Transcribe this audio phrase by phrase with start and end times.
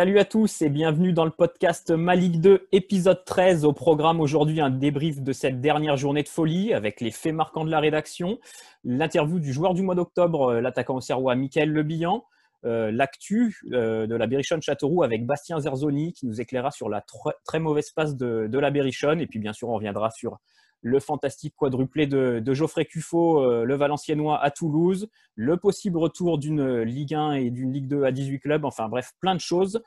[0.00, 3.66] Salut à tous et bienvenue dans le podcast Malik 2, épisode 13.
[3.66, 7.66] Au programme aujourd'hui, un débrief de cette dernière journée de folie avec les faits marquants
[7.66, 8.38] de la rédaction,
[8.82, 12.24] l'interview du joueur du mois d'octobre, euh, l'attaquant au Serrois Michael Lebihan,
[12.64, 17.04] euh, l'actu euh, de la Berrichonne Châteauroux avec Bastien Zerzoni qui nous éclairera sur la
[17.44, 19.20] très mauvaise passe de, de la Berrichonne.
[19.20, 20.38] Et puis bien sûr, on reviendra sur
[20.82, 26.82] le fantastique quadruplé de, Geoffrey Cuffot, euh, le Valenciennois à Toulouse, le possible retour d'une
[26.82, 29.82] Ligue 1 et d'une Ligue 2 à 18 clubs, enfin bref, plein de choses.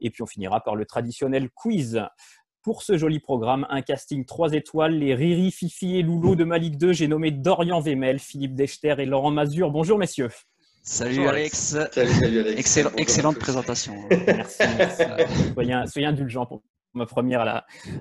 [0.00, 2.02] Et puis on finira par le traditionnel quiz.
[2.62, 6.58] Pour ce joli programme, un casting 3 étoiles, les Riri, Fifi et Loulou de ma
[6.58, 9.70] Ligue 2, j'ai nommé Dorian Vemel, Philippe Dechter et Laurent Mazur.
[9.70, 10.30] Bonjour messieurs.
[10.82, 11.76] Salut Alex.
[11.92, 12.78] Salut, Alex.
[12.98, 13.94] excellente présentation.
[14.10, 14.62] Merci.
[15.54, 16.62] soyez, soyez indulgents pour,
[17.06, 17.40] première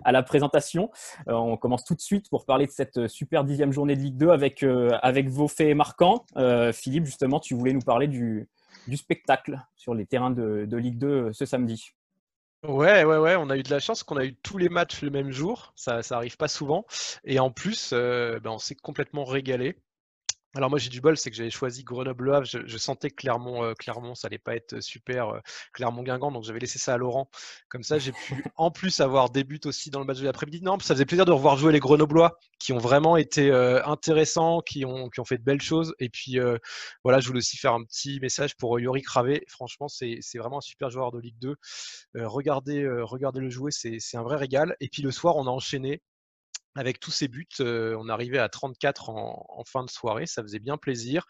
[0.04, 0.92] à la, présentation.
[1.28, 4.18] Euh, on commence tout de suite pour parler de cette super dixième journée de Ligue
[4.18, 6.26] 2 avec, euh, vos faits marquants.
[6.38, 8.48] Euh, Philippe, justement, tu voulais nous parler du,
[8.96, 11.92] spectacle sur les terrains de, de, Ligue 2 ce samedi.
[12.68, 15.02] Ouais, ouais, ouais, on a eu de la chance qu'on a eu tous les matchs
[15.02, 16.86] le même jour, ça, ça arrive pas souvent.
[17.26, 19.76] Et en plus, ben, on s'est complètement régalé.
[20.56, 23.64] Alors moi j'ai du bol, c'est que j'avais choisi Grenoble-Le Je, je, sentais que Clermont,
[23.64, 25.40] euh, Clermont, ça allait pas être super euh,
[25.74, 27.28] Clermont-Guingamp, donc j'avais laissé ça à Laurent.
[27.70, 30.62] Comme ça, j'ai pu en plus avoir des buts aussi dans le match de l'après-midi.
[30.62, 34.62] Non, ça faisait plaisir de revoir jouer les Grenoblois, qui ont vraiment été euh, intéressants,
[34.62, 35.96] qui ont, qui ont fait de belles choses.
[36.00, 36.38] Et puis
[37.04, 39.44] voilà, je voulais aussi faire un petit message pour Yorick Ravé.
[39.48, 41.56] Franchement, c'est vraiment un super joueur de Ligue 2.
[42.16, 44.76] regardez, regardez le jouer, c'est un vrai régal.
[44.82, 46.02] Et puis le soir, on a enchaîné
[46.76, 50.78] avec tous ces buts, on arrivait à 34 en, fin de soirée, ça faisait bien
[50.78, 51.26] plaisir.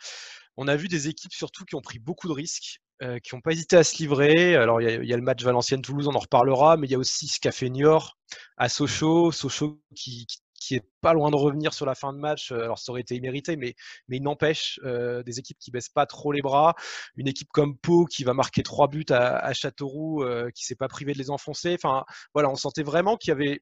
[0.58, 2.80] On a vu des équipes surtout qui ont pris beaucoup de risques,
[3.24, 4.56] qui n'ont pas hésité à se livrer.
[4.56, 7.28] Alors il y, a le match Valenciennes-Toulouse, on en reparlera, mais il y a aussi
[7.28, 8.18] ce qu'a fait Niort
[8.58, 12.54] à Sochaux, Sochaux qui, qui, est pas loin de revenir sur la fin de match.
[12.54, 13.76] Alors ça aurait été immérité, mais,
[14.08, 16.76] mais il n'empêche des équipes qui baissent pas trop les bras.
[17.16, 20.24] Une équipe comme Pau qui va marquer trois buts à, à Châteauroux,
[20.56, 21.74] qui s'est pas privé de les enfoncer.
[21.74, 23.62] Enfin voilà, on sentait vraiment qu'il y avait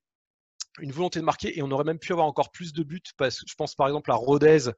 [0.79, 3.39] une volonté de marquer et on aurait même pu avoir encore plus de buts parce
[3.39, 4.69] que je pense par exemple à Rodez,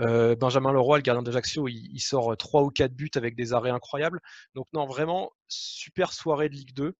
[0.00, 3.52] euh, Benjamin Leroy, le gardien d'Ajaccio, il, il, sort trois ou quatre buts avec des
[3.52, 4.20] arrêts incroyables.
[4.54, 6.94] Donc non, vraiment super soirée de Ligue 2.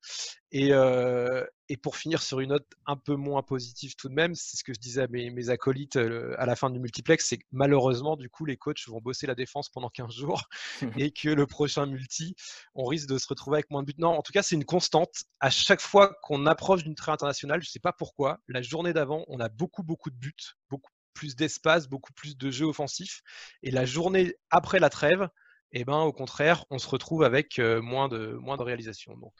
[0.53, 4.34] Et, euh, et, pour finir sur une note un peu moins positive tout de même,
[4.34, 7.26] c'est ce que je disais à mes, mes acolytes euh, à la fin du multiplex,
[7.26, 10.48] c'est que malheureusement, du coup, les coachs vont bosser la défense pendant 15 jours
[10.98, 12.36] et que le prochain multi,
[12.75, 13.94] on risque de se retrouver avec moins de buts.
[13.98, 15.25] Non, en tout cas, c'est une constante.
[15.41, 18.92] À chaque fois qu'on approche d'une trêve internationale, je ne sais pas pourquoi, la journée
[18.92, 20.34] d'avant, on a beaucoup, beaucoup de buts,
[20.70, 23.22] beaucoup plus d'espace, beaucoup plus de jeux offensifs.
[23.62, 25.28] Et la journée après la trêve,
[25.75, 29.17] eh ben, au contraire, on se retrouve avec moins, de, moins de réalisation.
[29.17, 29.35] Donc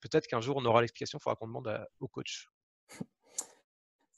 [0.00, 2.48] peut-être qu'un jour, on aura l'explication, il faudra qu'on demande au coach.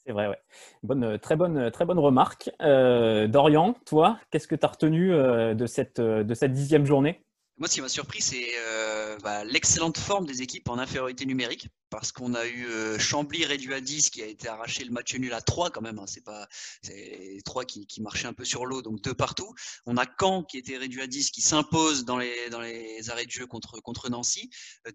[0.05, 0.39] C'est vrai, ouais.
[0.81, 2.49] Bonne, très, bonne, très bonne remarque.
[2.59, 7.23] Dorian, toi, qu'est-ce que tu as retenu de, cette, de cette dixième journée?
[7.59, 11.67] Moi, ce qui m'a surpris, c'est euh, bah, l'excellente forme des équipes en infériorité numérique,
[11.89, 15.13] parce qu'on a eu euh, Chambly réduit à 10 qui a été arraché le match
[15.15, 15.99] nul à 3 quand même.
[15.99, 16.47] Hein, c'est pas
[16.81, 19.53] c'est 3 qui, qui marchaient un peu sur l'eau, donc deux partout.
[19.85, 23.25] On a Caen qui était réduit à 10 qui s'impose dans les, dans les arrêts
[23.25, 24.49] de jeu contre, contre Nancy,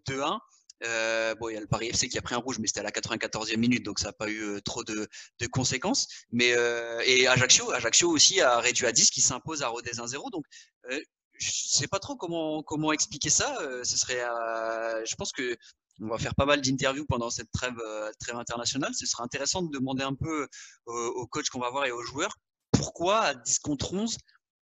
[0.08, 0.38] 2-1.
[0.84, 2.80] Euh, bon, il y a le Paris FC qui a pris un rouge, mais c'était
[2.80, 6.08] à la 94e minute, donc ça n'a pas eu euh, trop de, de, conséquences.
[6.32, 10.30] Mais euh, et Ajaccio, Ajaccio aussi a réduit à 10, qui s'impose à Rodez 1-0.
[10.30, 10.44] Donc
[11.38, 13.56] je sais pas trop comment comment expliquer ça.
[13.60, 15.56] Euh, ce serait, euh, je pense que
[16.00, 18.94] on va faire pas mal d'interviews pendant cette trêve, euh, trêve internationale.
[18.94, 20.48] Ce serait intéressant de demander un peu
[20.86, 22.36] aux, coachs qu'on va voir et aux joueurs
[22.72, 24.18] pourquoi à 10 contre 11,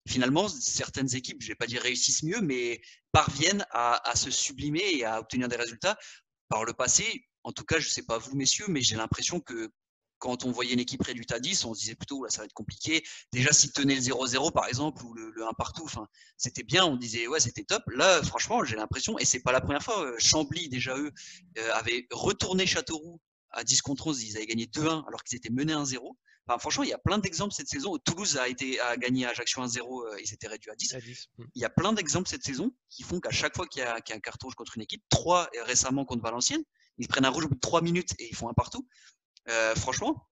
[0.09, 2.81] finalement, certaines équipes, je vais pas dire réussissent mieux, mais
[3.13, 5.97] parviennent à, à se sublimer et à obtenir des résultats.
[6.49, 9.71] Par le passé, en tout cas, je sais pas vous, messieurs, mais j'ai l'impression que
[10.21, 12.45] quand on voyait une équipe réduite à 10, on se disait plutôt là ça va
[12.45, 13.03] être compliqué.
[13.33, 16.07] Déjà s'ils tenaient le 0-0 par exemple ou le, 1 partout, enfin
[16.37, 17.83] c'était bien, on disait ouais c'était top.
[17.89, 20.05] Là franchement j'ai l'impression et c'est pas la première fois.
[20.05, 21.11] Euh, Chambly déjà eux
[21.59, 23.21] euh, avaient retourné Châteauroux
[23.51, 25.99] à 10 contre 11, ils avaient gagné 2-1 alors qu'ils étaient menés 1-0.
[26.47, 27.97] Enfin, franchement, il y a plein d'exemples cette saison.
[27.99, 30.97] Toulouse a été a gagné à Ajaccio 1-0, euh, ils s'étaient réduits à 10.
[31.39, 31.45] Hmm.
[31.55, 33.95] Il y a plein d'exemples cette saison qui font qu'à chaque fois qu'il y, a
[33.95, 36.65] un carton contre une équipe, 3 récemment contre Valenciennes,
[36.99, 38.87] ils prennent un rouge au bout de 3 minutes et ils font un partout.
[39.49, 40.27] Euh, franchement,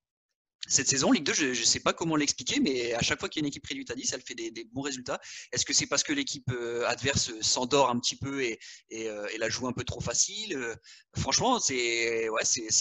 [0.67, 3.41] cette saison, Ligue 2, je ne sais pas comment l'expliquer, mais à chaque fois qu'il
[3.41, 5.19] y a une équipe réduite à 10, elle fait des, bons résultats.
[5.53, 8.59] Est-ce que c'est parce que l'équipe euh, adverse s'endort un petit peu et,
[8.93, 10.77] euh, la joue un peu trop facile
[11.17, 12.29] Franchement, c'est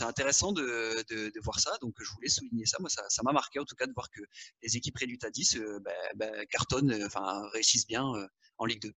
[0.02, 1.78] intéressant de, voir ça.
[1.82, 2.78] Donc, je voulais souligner ça.
[2.82, 4.22] Moi, ça m'a marqué en tout cas de voir que
[4.64, 7.08] les équipes réduites à 10 ben, ben, cartonnent,
[7.54, 8.04] réussissent bien
[8.58, 8.94] en Ligue 2.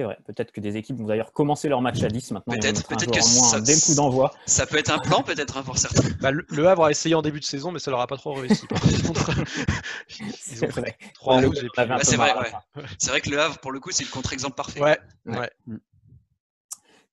[0.00, 0.16] C'est vrai.
[0.24, 2.54] Peut-être que des équipes vont d'ailleurs commencer leur match à 10 maintenant.
[2.54, 4.32] Peut-être, peut-être que moins ça, dès le coup d'envoi.
[4.46, 6.08] Ça peut être un plan, peut-être hein, pour certains.
[6.22, 8.32] Bah, le, Havre a essayé en début de saison, mais ça leur a pas trop
[8.32, 8.64] réussi.
[8.88, 10.96] ils ont vrai.
[11.20, 11.68] rouges.
[12.00, 12.32] c'est vrai.
[12.32, 12.82] Ouais.
[12.98, 14.80] C'est vrai que le Havre, pour le coup, c'est le contre-exemple parfait.
[14.80, 14.98] Ouais.
[15.26, 15.50] ouais.
[15.66, 15.76] Mm.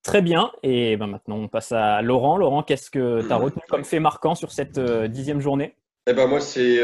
[0.02, 0.50] Très bien.
[0.62, 2.38] Et ben maintenant, on passe à Laurent.
[2.38, 5.76] Laurent, qu'est-ce que tu as retenu comme fait marquant sur cette dixième journée?
[6.06, 6.80] Eh ben moi, c'est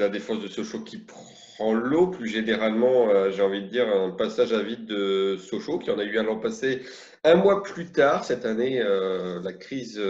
[0.00, 1.22] la défense de Sochaux qui prend
[1.60, 2.08] l'eau.
[2.08, 6.04] Plus généralement, j'ai envie de dire un passage à vide de Sochaux qui en a
[6.04, 6.82] eu un l'an passé.
[7.24, 10.00] Un mois plus tard, cette année, la crise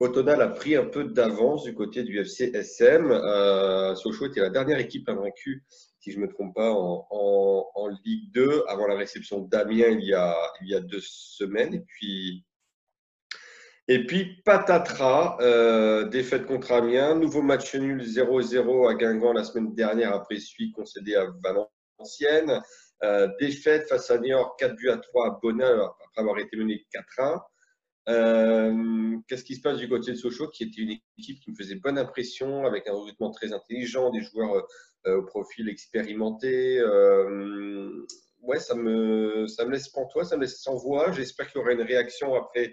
[0.00, 3.10] Autonal a pris un peu d'avance du côté du FC SM.
[3.10, 5.62] Euh, Sochaux était la dernière équipe invaincue,
[6.00, 7.06] si je ne me trompe pas, en,
[8.04, 11.74] Ligue 2 avant la réception d'Amiens il, y a, il y a deux semaines.
[11.74, 12.44] Et puis,
[13.90, 19.74] et puis patatras, euh, défaite contre Amiens, nouveau match nul 0-0 à Guingamp la semaine
[19.74, 22.62] dernière après celui concédé à Valenciennes.
[23.02, 26.86] Euh, défaite face à Niort 4 buts à 3 à Bonheur après avoir été mené
[27.18, 27.40] 4-1.
[28.08, 31.56] Euh, qu'est-ce qui se passe du côté de Sochaux, qui était une équipe qui me
[31.56, 34.68] faisait bonne impression, avec un recrutement très intelligent, des joueurs
[35.04, 36.80] au profil expérimenté.
[38.42, 41.10] Ouais, ça me, ça me laisse pantois, ça me laisse sans voix.
[41.10, 42.72] J'espère qu'il y aura une réaction après,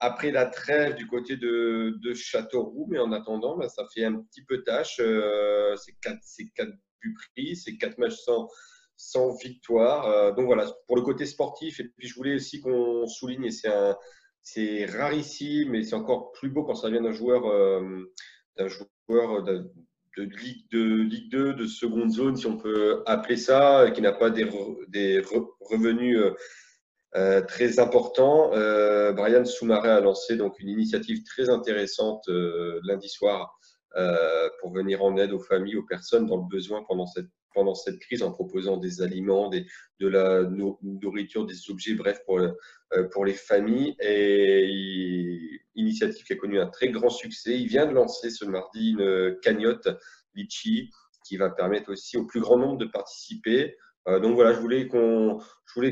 [0.00, 4.42] après la trêve du côté de, Châteauroux, mais en attendant, bah, ça fait un petit
[4.44, 4.96] peu tâche.
[4.96, 6.20] c'est quatre,
[6.54, 8.18] quatre buts pris, c'est quatre matchs
[8.96, 10.34] sans, victoire.
[10.34, 11.80] donc voilà, pour le côté sportif.
[11.80, 13.96] Et puis je voulais aussi qu'on souligne, et c'est un
[14.42, 18.10] c'est rare ici, mais c'est encore plus beau quand ça vient d'un joueur, euh,
[18.56, 19.70] d'un joueur de,
[20.16, 24.30] Ligue, de Ligue 2, de seconde zone, si on peut appeler ça, qui n'a pas
[24.30, 24.44] des
[25.60, 26.18] revenus
[27.16, 28.50] euh, euh, très importants.
[29.12, 32.28] Brian Soumaré a lancé donc une initiative très intéressante
[32.84, 33.58] lundi soir
[34.60, 37.98] pour venir en aide aux familles, aux personnes dans le besoin pendant cette pendant cette
[37.98, 39.66] crise en proposant des aliments, des,
[39.98, 43.96] de la nourriture, des objets, bref, pour, euh, pour les familles.
[44.00, 47.58] Et initiative qui a connu un très grand succès.
[47.58, 49.88] Il vient de lancer ce mardi une cagnotte
[50.34, 50.90] Litchi
[51.24, 53.76] qui va permettre aussi au plus grand nombre de participer.
[54.08, 55.38] Euh, donc voilà, je voulais qu'on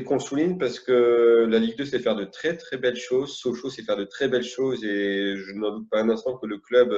[0.05, 3.69] qu'on souligne parce que la Ligue 2 c'est faire de très très belles choses, Sochaux
[3.69, 6.57] c'est faire de très belles choses et je n'en doute pas un instant que le
[6.57, 6.93] club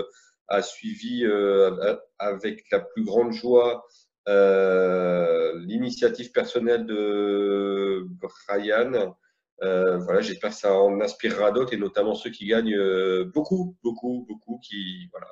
[0.47, 3.85] a suivi euh, avec la plus grande joie
[4.27, 8.05] euh, l'initiative personnelle de
[8.47, 9.15] Brian.
[9.63, 13.77] Euh, voilà, j'espère que ça en inspirera d'autres et notamment ceux qui gagnent euh, beaucoup,
[13.83, 14.59] beaucoup, beaucoup.
[14.63, 15.27] Qui, voilà,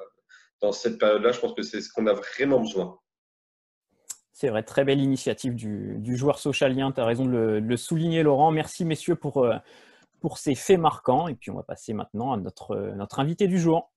[0.61, 2.99] dans cette période-là, je pense que c'est ce qu'on a vraiment besoin.
[4.39, 6.93] C'est vrai, très belle initiative du, joueur socialien.
[6.93, 8.51] Tu as raison de le, souligner, Laurent.
[8.51, 9.45] Merci, messieurs, pour,
[10.21, 11.27] pour ces faits marquants.
[11.27, 13.91] Et puis, on va passer maintenant à notre, notre invité du jour.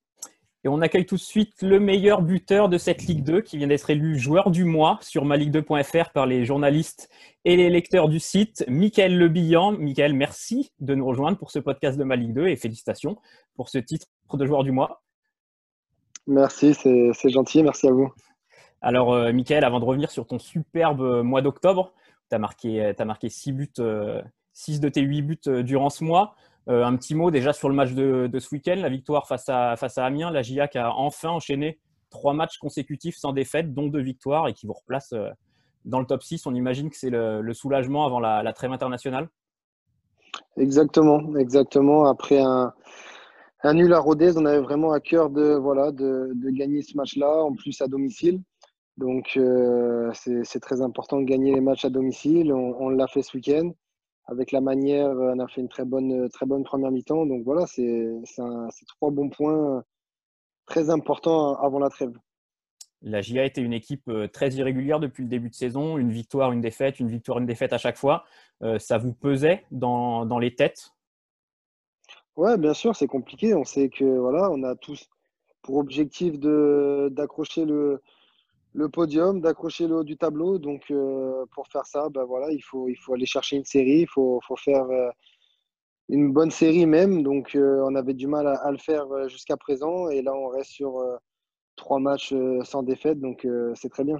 [0.64, 3.68] Et on accueille tout de suite le meilleur buteur de cette Ligue 2 qui vient
[3.68, 7.08] d'être élu joueur du mois sur maligue2.fr par les journalistes
[7.44, 9.78] et les lecteurs du site, Michael Lebillan.
[9.78, 13.16] Michael, merci de nous rejoindre pour ce podcast de Ma Ligue 2 et félicitations
[13.54, 15.04] pour ce titre de joueur du mois.
[16.26, 18.12] Merci, c'est gentil, merci à vous.
[18.82, 21.92] Alors, euh, Michael, avant de revenir sur ton superbe mois d'octobre,
[22.28, 25.88] tu as marqué, as marqué 6 buts, 6 euh, de tes 8 buts euh, durant
[25.88, 26.34] ce mois.
[26.68, 29.76] Euh, un petit mot déjà sur le match de, ce week-end, la victoire face à,
[29.76, 30.30] face à Amiens.
[30.30, 34.66] La GIAC a enfin enchaîné trois matchs consécutifs sans défaite, dont deux victoires et qui
[34.66, 35.28] vous replace euh,
[35.84, 36.46] dans le top 6.
[36.46, 39.28] On imagine que c'est le, soulagement avant la, trêve internationale
[40.56, 42.06] Exactement, exactement.
[42.06, 42.72] Après un,
[43.74, 47.52] nul à Rodez, on avait vraiment à cœur de, voilà, de, gagner ce match-là, en
[47.54, 48.40] plus à domicile.
[48.98, 52.52] Donc euh, c'est très important de gagner les matchs à domicile.
[52.52, 53.72] on l'a fait ce week-end
[54.26, 57.26] avec la manière, on a fait une très bonne, très bonne première mi-temps.
[57.26, 58.12] Donc voilà, c'est
[58.86, 59.82] trois bons points
[60.66, 62.12] très importants avant la trêve.
[63.04, 66.52] La GIA était une équipe euh, très irrégulière depuis le début de saison, une victoire,
[66.52, 68.24] une défaite, une victoire, une défaite à chaque fois.
[68.62, 70.92] Euh, ça vous pesait dans, dans les têtes?
[72.36, 73.54] Ouais, bien sûr, c'est compliqué.
[73.54, 75.10] On sait que voilà, on a tous
[75.62, 78.00] pour objectif d'accrocher le,
[78.74, 80.58] le podium, d'accrocher le haut du tableau.
[80.58, 84.00] Donc, euh, pour faire ça, ben voilà, il, faut, il faut aller chercher une série,
[84.00, 85.10] il faut, faut faire euh,
[86.08, 87.22] une bonne série même.
[87.22, 90.08] Donc, euh, on avait du mal à, le faire jusqu'à présent.
[90.08, 91.02] Et là, on reste sur
[91.76, 93.20] trois matchs sans défaite.
[93.20, 94.18] Donc, c'est très bien.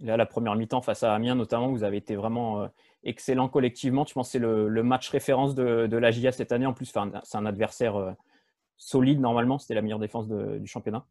[0.00, 2.68] Là, la première mi-temps face à Amiens, notamment, vous avez été vraiment
[3.02, 4.04] excellent collectivement.
[4.04, 6.66] Tu penses que c'est le, match référence de, de, la GIA cette année.
[6.66, 8.14] En plus, c'est un adversaire
[8.76, 9.58] solide normalement.
[9.58, 11.04] C'était la meilleure défense du championnat.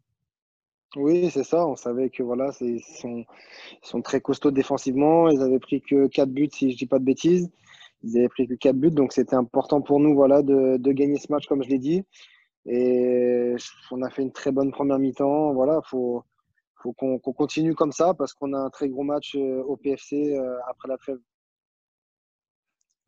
[0.96, 1.68] Oui, c'est ça.
[1.68, 5.30] On savait que voilà, ils sont, très costauds défensivement.
[5.30, 7.50] Ils avaient pris que 4 buts, si je dis pas de bêtises.
[8.04, 11.32] Ils avaient pris que 4 buts, donc c'était important pour nous voilà, de, gagner ce
[11.32, 12.04] match, comme je l'ai dit.
[12.66, 13.56] Et
[13.92, 15.54] on a fait une très bonne première mi-temps.
[15.54, 16.24] Voilà, il faut,
[16.82, 20.36] faut qu'on continue comme ça parce qu'on a un très gros match euh, au PFC
[20.36, 21.20] euh, après la trêve.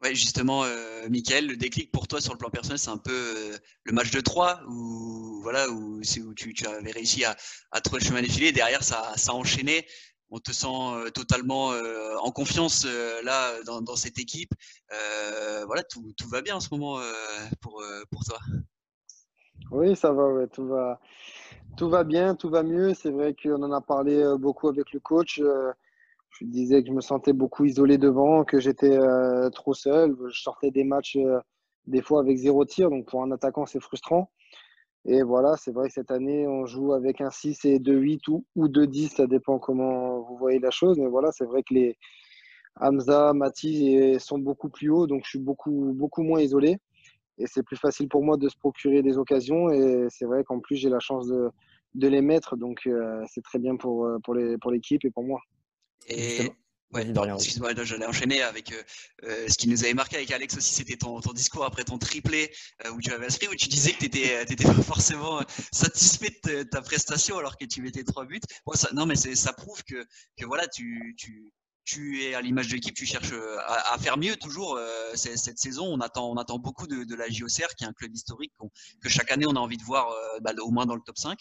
[0.01, 3.12] Ouais, justement, euh, Mickaël, le déclic pour toi sur le plan personnel, c'est un peu
[3.12, 7.36] euh, le match de 3 où, voilà, où, où tu, avais réussi à,
[7.82, 8.53] trouver le chemin défilé.
[8.53, 9.86] Derrière, ça, ça a enchaîné.
[10.29, 11.74] on te sent totalement
[12.22, 12.86] en confiance
[13.24, 14.53] là dans, cette équipe.
[15.65, 17.01] voilà, tout, tout, va bien en ce moment
[17.62, 18.39] pour, pour toi.
[19.72, 21.01] Oui, ça va, tout va,
[21.75, 22.94] tout va bien, tout va mieux.
[22.94, 25.41] C'est vrai qu'on en a parlé beaucoup avec le coach.
[26.32, 28.98] Je disais que je me sentais beaucoup isolé devant, que j'étais
[29.52, 30.16] trop seul.
[30.30, 31.18] Je sortais des matchs
[31.88, 34.30] des fois avec zéro tir, donc pour un attaquant, c'est frustrant.
[35.06, 38.46] Et voilà, c'est vrai que cette année, on joue avec un 6 et 2-8 ou,
[38.56, 41.00] ou 2-10, ça dépend comment vous voyez la chose.
[41.00, 41.98] Mais voilà, c'est vrai que les
[42.76, 46.78] Hamza, Mati sont beaucoup plus hauts, donc je suis beaucoup, beaucoup moins isolé.
[47.38, 49.70] Et c'est plus facile pour moi de se procurer des occasions.
[49.72, 51.50] Et c'est vrai qu'en plus, j'ai la chance de,
[51.96, 52.58] de, les mettre.
[52.58, 55.40] Donc euh, c'est très bien pour, euh, pour l'équipe pour et pour moi.
[56.10, 56.51] Et
[56.92, 58.82] Ouais, excuse-moi, j'allais enchaîner avec euh,
[59.24, 62.00] euh, ce qui nous avait marqué avec Alex aussi, c'était ton, ton, discours après ton
[62.00, 62.51] triplé
[62.84, 65.39] euh, où tu avais inscrit, où tu disais que tu n'étais pas forcément
[65.72, 68.39] satisfait de ta prestation alors que tu mettais trois buts.
[68.66, 70.04] Bon, ça, non, mais ça prouve que,
[70.36, 71.54] que voilà, tu, tu,
[71.86, 73.34] tu es à l'image de l'équipe, tu cherches
[73.68, 74.80] à, à, faire mieux toujours
[75.13, 75.86] cette saison.
[75.86, 78.54] On attend, on attend beaucoup de, de, la JOCR, qui est un club historique
[79.00, 80.12] que chaque année on a envie de voir
[80.42, 81.38] bah, au moins dans le top 5.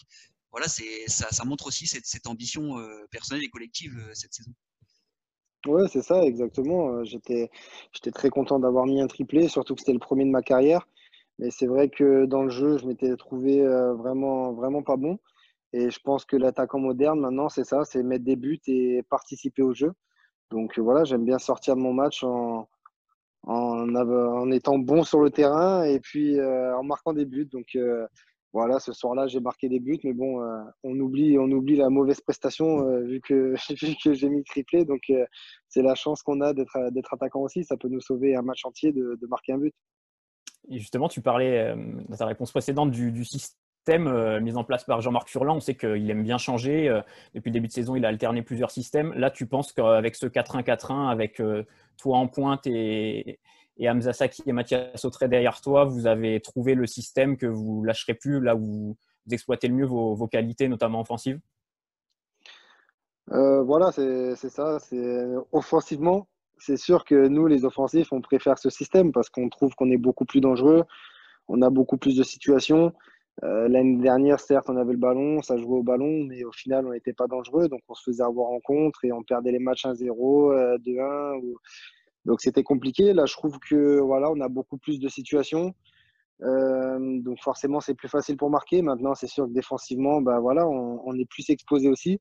[0.51, 2.75] Voilà, ça, montre aussi cette, ambition
[3.11, 4.51] personnelle et collective cette saison.
[5.65, 6.89] Ouais, c'est ça, exactement.
[6.93, 7.49] Euh, j'étais,
[8.13, 10.87] très content d'avoir mis un triplé, surtout que c'était le premier de ma carrière.
[11.37, 15.19] Mais c'est vrai que dans le jeu, je m'étais trouvé euh, vraiment, vraiment pas bon.
[15.73, 19.61] Et je pense que l'attaquant moderne, maintenant, c'est ça, c'est mettre des buts et participer
[19.61, 19.93] au jeu.
[20.51, 22.67] Donc euh, voilà, j'aime bien sortir de mon match en
[24.51, 27.45] étant bon sur le terrain et puis en marquant des buts.
[27.51, 27.77] Donc
[28.51, 31.89] voilà, ce soir-là, j'ai marqué des buts, mais bon, euh, on, oublie, on oublie la
[31.89, 33.53] mauvaise prestation euh, vu que,
[34.13, 34.85] j'ai mis triplé.
[34.85, 35.25] Donc, euh,
[35.67, 37.63] c'est la chance qu'on a d'être attaquant aussi.
[37.63, 39.73] Ça peut nous sauver un match entier de, marquer un but.
[40.69, 41.75] Et justement, tu parlais
[42.09, 45.57] dans ta réponse précédente du, système mis en place par Jean-Marc Furlan.
[45.57, 47.01] On sait qu'il aime bien changer.
[47.33, 49.13] depuis le début de saison, il a alterné plusieurs systèmes.
[49.13, 51.41] Là, tu penses qu'avec ce 4-1-4-1, avec
[51.97, 53.39] toi en pointe et,
[53.79, 57.83] et Hamza Saki et Mathias Autré derrière toi, vous avez trouvé le système que vous
[57.83, 61.39] lâcherez plus, là où vous exploitez le mieux vos, qualités, notamment offensives
[63.31, 64.77] euh, Voilà, c'est ça.
[65.53, 69.89] Offensivement, c'est sûr que nous, les offensifs, on préfère ce système parce qu'on trouve qu'on
[69.89, 70.83] est beaucoup plus dangereux,
[71.47, 72.93] on a beaucoup plus de situations.
[73.43, 76.85] Euh, l'année dernière, certes, on avait le ballon, ça jouait au ballon, mais au final,
[76.85, 79.59] on n'était pas dangereux, donc on se faisait avoir en contre et on perdait les
[79.59, 80.99] matchs 1-0, 2-1.
[80.99, 81.55] Euh, ou...
[82.25, 83.13] Donc c'était compliqué.
[83.13, 85.73] Là, je trouve que voilà, on a beaucoup plus de situations.
[86.41, 88.81] Euh, donc forcément, c'est plus facile pour marquer.
[88.81, 92.19] Maintenant, c'est sûr que défensivement, bah, voilà, on, est plus exposé aussi.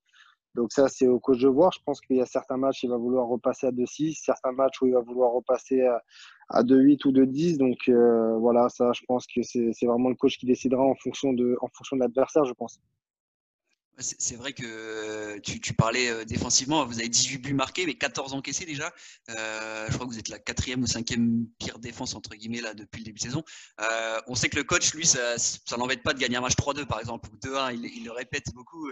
[0.54, 1.72] Donc ça, c'est au coach de voir.
[1.72, 4.80] Je pense qu'il y a certains matchs, il va vouloir repasser à 2-6, certains matchs
[4.82, 5.86] où il va vouloir repasser
[6.48, 7.58] à, 2-8 ou 2-10.
[7.58, 11.32] Donc euh, voilà, ça, je pense que c'est vraiment le coach qui décidera en fonction
[11.32, 12.80] de, en fonction de l'adversaire, je pense.
[14.00, 18.64] C'est vrai que tu, parlais euh, défensivement, vous avez 18 buts marqués, mais 14 encaissés
[18.64, 18.92] déjà.
[19.30, 22.74] Euh, je crois que vous êtes la quatrième ou cinquième pire défense entre guillemets là
[22.74, 23.42] depuis le début de saison.
[23.80, 26.86] Euh, on sait que le coach, lui, ça, ça pas de gagner un match 3-2
[26.86, 27.74] par exemple ou 2-1.
[27.74, 28.88] Il, le répète beaucoup.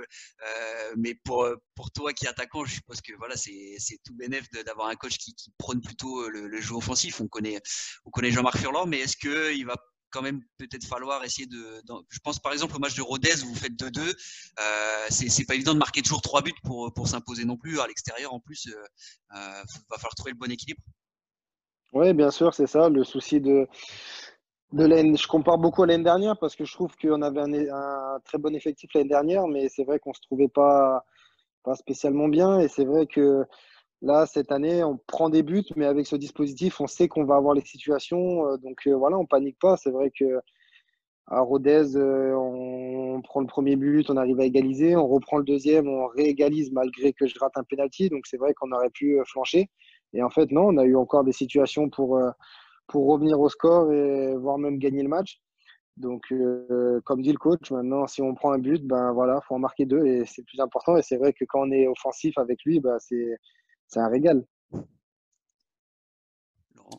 [0.97, 1.47] mais pour
[1.77, 5.19] pour toi qui es attaquant, je suppose que voilà, c'est tout bénéf d'avoir un coach
[5.19, 7.21] qui, prône plutôt le, jeu offensif.
[7.21, 7.61] On connaît
[8.05, 9.77] on connaît Jean-Marc Furlan, mais est-ce que il va
[10.11, 11.83] quand même peut-être falloir essayer de.
[12.09, 14.01] je pense par exemple au match de Rodez où vous faites 2-2.
[14.01, 17.81] Euh, c'est pas évident de marquer toujours 3 buts pour, pour s'imposer non plus.
[17.81, 18.77] À l'extérieur, en plus, euh,
[19.37, 20.81] euh, va falloir trouver le bon équilibre.
[21.93, 22.89] Oui, bien sûr, c'est ça.
[22.89, 23.67] Le souci de.
[24.73, 28.37] De je compare beaucoup à l'année dernière parce que je trouve qu'on avait un, très
[28.37, 31.05] bon effectif l'année dernière, mais c'est vrai qu'on se trouvait pas,
[31.63, 32.59] pas spécialement bien.
[32.59, 33.47] Et c'est vrai que
[34.03, 37.37] Là, cette année, on prend des buts, mais avec ce dispositif, on sait qu'on va
[37.37, 38.47] avoir les situations.
[38.47, 39.77] Euh, donc euh, voilà, on panique pas.
[39.77, 40.41] C'est vrai que
[41.29, 45.45] à Rodez, euh, on prend le premier but, on arrive à égaliser, on reprend le
[45.45, 48.11] deuxième, on réégalise malgré que je rate un penalty.
[48.11, 49.71] Donc c'est vrai qu'on aurait pu flancher.
[50.13, 52.21] Et en fait, non, on a eu encore des situations pour,
[52.89, 55.41] pour revenir au score et voire même gagner le match.
[55.97, 56.23] Donc,
[57.05, 59.87] comme dit le coach, maintenant, si on prend un but, ben voilà, faut en marquer
[59.87, 60.97] deux et c'est plus important.
[60.97, 63.37] Et c'est vrai que quand on est offensif avec lui, ben, c'est
[63.89, 64.45] c'est un régal.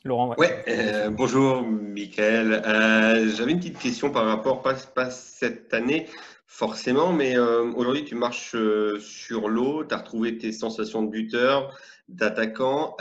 [0.04, 0.64] Laurent, ouais.
[0.68, 2.62] Euh, bonjour, Michael.
[2.66, 6.08] Euh, j'avais une petite question par rapport, pas, pas cette année
[6.46, 8.56] forcément, mais euh, aujourd'hui tu marches
[9.00, 11.78] sur l'eau, tu as retrouvé tes sensations de buteur,
[12.08, 12.96] d'attaquant.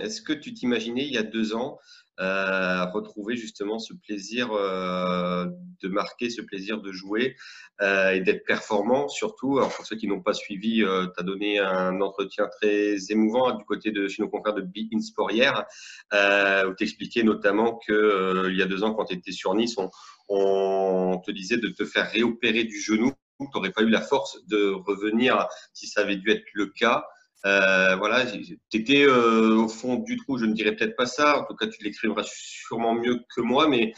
[0.00, 1.78] Est-ce que tu t'imaginais il y a deux ans
[2.20, 5.46] euh, retrouver justement ce plaisir euh,
[5.82, 7.36] de marquer, ce plaisir de jouer
[7.80, 9.58] euh, et d'être performant surtout.
[9.58, 13.56] Alors pour ceux qui n'ont pas suivi, tu as donné un entretien très émouvant hein,
[13.56, 15.64] du côté de chez nos confrères de Be In Sport hier,
[16.12, 19.76] où tu expliquais notamment que il y a deux ans quand tu étais sur Nice,
[19.78, 19.90] on,
[20.28, 24.38] on te disait de te faire réopérer du genou tu n'aurais pas eu la force
[24.46, 27.04] de revenir si ça avait dû être le cas.
[27.46, 31.40] Euh, voilà, tu étais euh, au fond du trou, je ne dirais peut-être pas ça,
[31.40, 33.92] en tout cas tu l'écriras sûrement mieux que moi, mais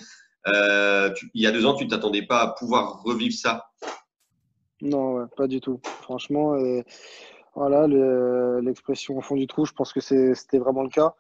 [0.49, 3.67] euh, il y a deux ans, tu ne t'attendais pas à pouvoir revivre ça
[4.81, 5.81] Non, pas du tout.
[6.03, 6.57] Franchement,
[7.55, 7.87] voilà,
[8.61, 11.15] l'expression au fond du trou, je pense que c'était vraiment le cas.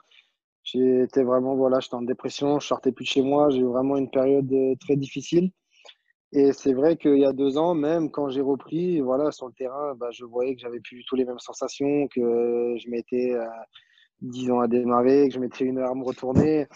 [0.64, 3.96] J'étais vraiment, voilà, j'étais en dépression, je sortais plus de chez moi, j'ai eu vraiment
[3.96, 5.52] une période très difficile.
[6.32, 9.52] Et c'est vrai qu'il y a deux ans, même quand j'ai repris, voilà, sur le
[9.52, 13.32] terrain, bah, je voyais que j'avais plus du tout les mêmes sensations, que je mettais
[13.34, 13.46] euh,
[14.22, 16.66] dix ans à démarrer, que je mettais une heure à me retourner.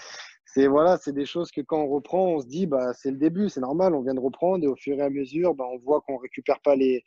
[0.46, 3.18] C'est voilà, c'est des choses que quand on reprend, on se dit, bah, c'est le
[3.18, 5.78] début, c'est normal, on vient de reprendre et au fur et à mesure, bah, on
[5.78, 7.04] voit qu'on récupère pas les,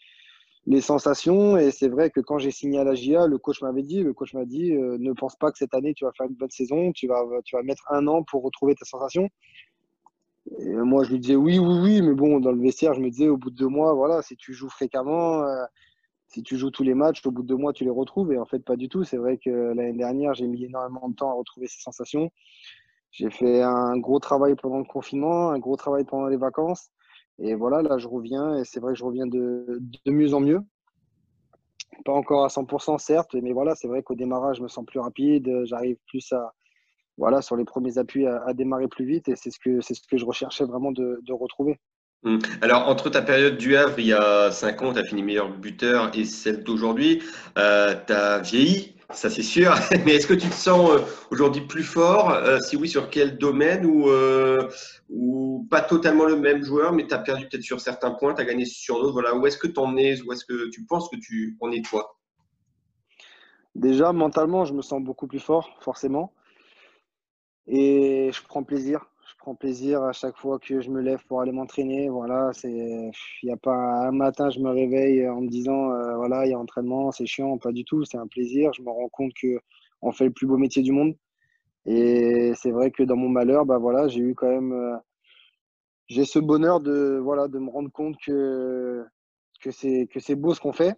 [0.65, 1.57] les sensations.
[1.57, 4.13] Et c'est vrai que quand j'ai signé à la GIA, le coach m'avait dit, le
[4.13, 6.49] coach m'a dit, euh, ne pense pas que cette année tu vas faire une bonne
[6.51, 9.29] saison, tu vas, tu vas mettre un an pour retrouver tes sensations.
[10.51, 13.29] Moi, je lui disais oui, oui, oui, mais bon, dans le vestiaire, je me disais
[13.29, 15.65] au bout de deux mois, voilà, si tu joues fréquemment, euh,
[16.27, 18.33] si tu joues tous les matchs, au bout de deux mois, tu les retrouves.
[18.33, 19.03] Et en fait, pas du tout.
[19.03, 22.31] C'est vrai que l'année dernière, j'ai mis énormément de temps à retrouver ces sensations.
[23.11, 26.89] J'ai fait un gros travail pendant le confinement, un gros travail pendant les vacances.
[27.39, 28.57] Et voilà, là, je reviens.
[28.57, 30.61] Et c'est vrai que je reviens de, de mieux en mieux.
[32.05, 34.99] Pas encore à 100%, certes, mais voilà, c'est vrai qu'au démarrage, je me sens plus
[34.99, 35.65] rapide.
[35.65, 36.53] J'arrive plus à,
[37.17, 40.01] voilà, sur les premiers appuis à, démarrer plus vite et c'est ce que c'est ce
[40.07, 41.79] que je recherchais vraiment de, retrouver.
[42.25, 42.39] Hum.
[42.61, 45.49] Alors, entre ta période du Havre, il y a 5 ans, tu as fini meilleur
[45.49, 47.21] buteur, et celle d'aujourd'hui,
[47.57, 49.75] euh, tu as vieilli, ça c'est sûr.
[50.05, 50.99] Mais est-ce que tu te sens euh,
[51.31, 54.09] aujourd'hui plus fort euh, Si oui, sur quel domaine ou,
[55.09, 58.41] ou pas totalement le même joueur, mais tu as perdu peut-être sur certains points, tu
[58.41, 59.13] as gagné sur d'autres.
[59.13, 59.35] Voilà.
[59.35, 61.81] Où est-ce que tu en es Où est-ce que tu penses que tu en es
[61.81, 62.17] toi?
[63.75, 66.31] Déjà, mentalement, je me sens beaucoup plus fort, forcément.
[67.67, 69.05] Et je prends plaisir.
[69.27, 72.09] Je prends plaisir à chaque fois que je me lève pour aller m'entraîner.
[72.09, 76.15] Voilà, c'est, il n'y a pas un matin, je me réveille en me disant, euh,
[76.15, 77.57] voilà, il y a entraînement, c'est chiant.
[77.57, 78.03] Pas du tout.
[78.05, 78.71] C'est un plaisir.
[78.73, 79.59] Je me rends compte que
[80.01, 81.15] on fait le plus beau métier du monde.
[81.85, 84.97] Et c'est vrai que dans mon malheur, bah voilà, j'ai eu quand même, euh,
[86.07, 89.05] j'ai ce bonheur de, voilà, de me rendre compte que
[89.61, 90.95] que c'est que c'est beau ce qu'on fait.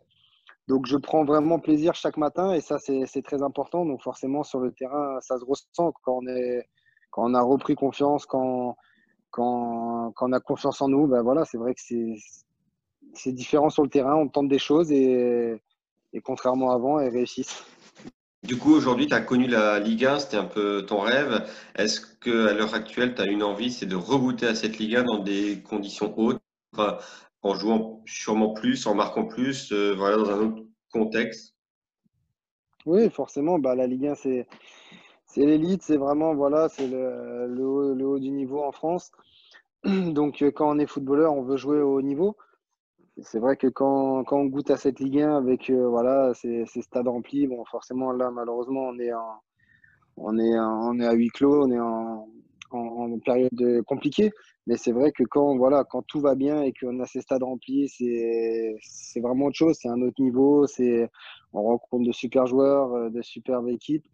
[0.67, 3.85] Donc je prends vraiment plaisir chaque matin et ça c'est très important.
[3.85, 6.67] Donc forcément sur le terrain ça se ressent quand on est
[7.11, 8.75] quand on a repris confiance, quand
[9.35, 11.07] quand, quand on a confiance en nous.
[11.07, 11.81] Ben voilà, c'est vrai que
[13.13, 14.15] c'est différent sur le terrain.
[14.15, 15.61] On tente des choses et,
[16.13, 17.63] et contrairement à avant, elles réussissent.
[18.43, 21.45] Du coup, aujourd'hui, tu as connu la Ligue 1, c'était un peu ton rêve.
[21.75, 25.03] Est-ce qu'à l'heure actuelle, tu as une envie, c'est de regoûter à cette Ligue 1
[25.03, 26.39] dans des conditions hautes,
[27.45, 31.55] en jouant sûrement plus, en marquant plus, euh, voilà, dans un autre contexte
[32.87, 33.59] Oui, forcément.
[33.59, 34.47] Bah, la Ligue 1, c'est,
[35.27, 39.11] c'est l'élite, c'est vraiment voilà, c'est le, haut, du niveau en France.
[39.83, 42.35] Donc, euh, quand on est footballeur, on veut jouer au haut niveau.
[43.21, 46.65] C'est vrai que quand, quand, on goûte à cette Ligue 1 avec euh, voilà, ces,
[46.65, 49.35] stades remplis, bon, forcément, là, malheureusement, on est, en,
[50.17, 52.27] on est, on est à huis clos, on est en,
[52.71, 54.31] en, période compliquée.
[54.67, 57.43] Mais c'est vrai que quand, voilà, quand tout va bien et qu'on a ces stades
[57.43, 59.77] remplis, c'est vraiment autre chose.
[59.79, 60.65] C'est un autre niveau.
[61.53, 64.05] On rencontre de super joueurs, euh, de superbes équipes.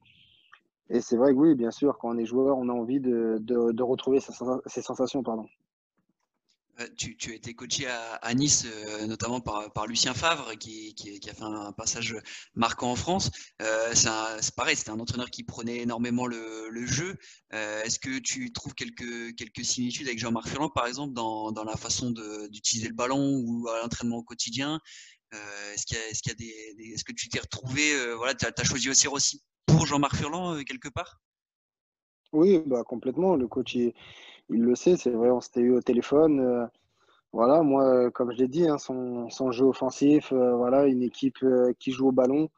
[0.89, 3.37] Et c'est vrai que oui, bien sûr, quand on est joueur, on a envie de,
[3.39, 5.23] de, de retrouver ces sensations.
[5.23, 5.45] Pardon.
[6.79, 10.95] Euh, tu, as été coaché à, Nice, euh, notamment par, Lucien Favre, qui,
[11.29, 12.15] a fait un passage
[12.55, 13.29] marquant en France.
[13.61, 17.17] Euh, c'est pareil, c'était un entraîneur qui prenait énormément le, jeu.
[17.51, 22.11] Est-ce que tu trouves quelques, similitudes avec Jean-Marc Furlan, par exemple, dans, la façon
[22.49, 24.79] d'utiliser le ballon ou à l'entraînement au quotidien?
[25.31, 29.85] Est-ce y, a, des, est-ce que tu t'es retrouvé, voilà, tu as, choisi aussi pour
[29.85, 31.19] Jean-Marc Furlan quelque part?
[32.33, 33.35] Oui, bah, complètement.
[33.35, 33.93] Le coach, il
[34.49, 36.39] le sait, c'est vrai, on s'était eu au téléphone.
[36.39, 36.65] Euh,
[37.33, 41.39] voilà, moi, euh, comme je l'ai dit, hein, son, jeu offensif, euh, voilà, une équipe
[41.79, 42.49] qui joue au ballon.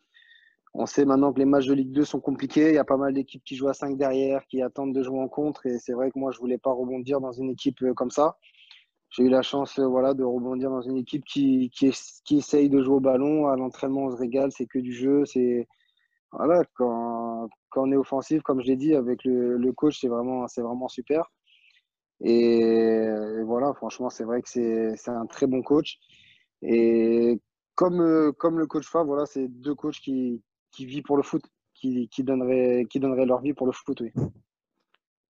[0.76, 2.70] On sait maintenant que les matchs de Ligue 2 sont compliqués.
[2.70, 5.20] Il y a pas mal d'équipes qui jouent à 5 derrière, qui attendent de jouer
[5.20, 5.68] en contre.
[5.68, 8.38] Et c'est vrai que moi, je voulais pas rebondir dans une équipe comme ça.
[9.12, 12.96] J'ai eu la chance voilà, de rebondir dans une équipe qui, qui, essaye de jouer
[12.96, 13.48] au ballon.
[13.48, 15.26] À l'entraînement, on se régale, c'est que du jeu.
[15.26, 15.68] C'est
[16.34, 20.08] voilà, quand, quand on est offensif, comme je l'ai dit, avec le, le coach, c'est
[20.08, 21.32] vraiment, vraiment super.
[22.22, 23.06] Et,
[23.46, 26.00] voilà, franchement, c'est vrai que c'est un très bon coach.
[26.62, 27.40] Et
[27.76, 30.42] comme, euh, comme le coach Favre, voilà, c'est deux coachs qui,
[30.72, 31.44] qui vivent pour le foot,
[31.74, 34.12] qui, qui, donneraient, qui donneraient leur vie pour le foot, oui.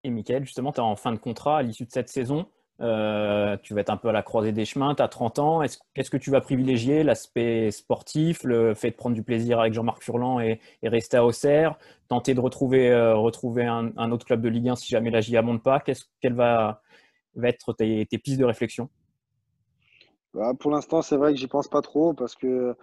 [0.04, 2.46] Et Mickaël, justement, tu es en fin de contrat à l'issue de cette saison.
[2.84, 5.62] Euh, tu vas être un peu à la croisée des chemins, tu as 30 ans.
[5.94, 7.04] Qu'est-ce que tu vas privilégier?
[7.04, 11.78] L'aspect sportif, le fait de prendre du plaisir avec Jean-Marc Furlan et, rester à Auxerre
[12.10, 15.64] Tenter de retrouver, euh, un, autre club de Ligue 1 si jamais la GIA monte
[15.64, 15.80] pas.
[15.80, 16.82] Qu'est-ce qu'elle va,
[17.36, 18.90] va être tes, pistes de réflexion?
[20.34, 22.76] Bah, pour l'instant, c'est vrai que j'y pense pas trop parce que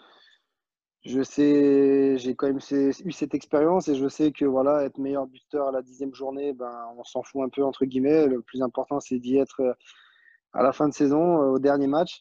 [1.02, 5.26] je sais, j'ai quand même eu cette expérience et je sais que voilà, être meilleur
[5.26, 8.26] buteur à la dixième journée, ben, on s'en fout un peu entre guillemets.
[8.26, 9.72] Le plus important, c'est d'y être euh,
[10.52, 12.20] à la fin de saison, euh, au dernier match.